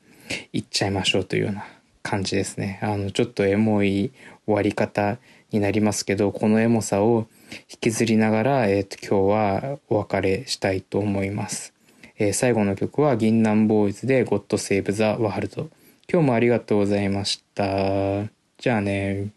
[0.52, 1.66] いっちゃいましょうというような
[2.02, 2.78] 感じですね。
[2.82, 4.10] あの、ちょっとエモい
[4.46, 5.18] 終わり方
[5.50, 7.26] になりますけど、このエモさを
[7.70, 11.74] 引きずりながら、え、ー、と、今日はお別れしたいと思います。
[12.22, 15.70] えー、最後の曲は、銀杏ボーイズで God Save the World。
[16.06, 18.24] 今日もありがとうございました。
[18.58, 19.30] じゃあね。